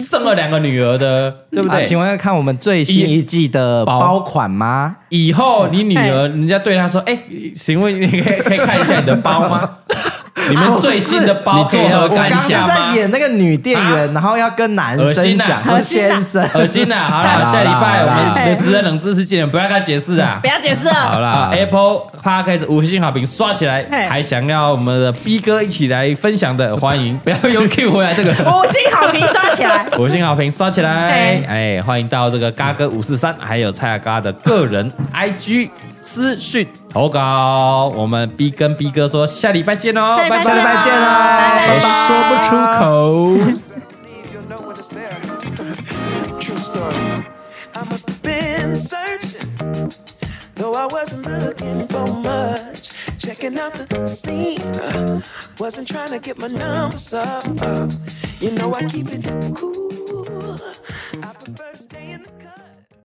[0.00, 1.84] 生了两个女儿的，对不对？
[1.84, 4.96] 请问要看我们最新一季的包款吗？
[5.10, 7.16] 以后你女儿，人家对她说：“哎，
[7.54, 9.78] 请问你可以可以看一下你的包吗？”
[10.48, 12.68] 你们最新的包作何感想吗？
[12.68, 17.08] 在演那个女店员，然后要跟男生讲说先生，恶心呐！
[17.08, 20.38] 好了，下礼拜我们的职人冷知识见，不要跟他解释啊！
[20.40, 21.10] 不要解释啊！
[21.12, 31.44] 好了，Apple Podcast 五星好评刷起来，还想要我们的 B 哥一起来分享的，欢迎 不要用 Q 回来这个 五星好评刷起来， 五星好评刷起来！
[31.48, 35.70] 哎，欢迎到这个嘎哥五四三，还有蔡阿嘎的个人 IG。
[36.05, 41.05] 私讯投稿，我们 B 跟 B 哥说下礼拜见哦，拜拜，下礼拜见哦，
[41.37, 42.81] 拜拜，说不出口。